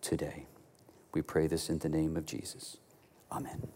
today. 0.00 0.46
We 1.12 1.20
pray 1.20 1.46
this 1.46 1.68
in 1.68 1.80
the 1.80 1.90
name 1.90 2.16
of 2.16 2.24
Jesus. 2.24 2.78
Amen. 3.30 3.68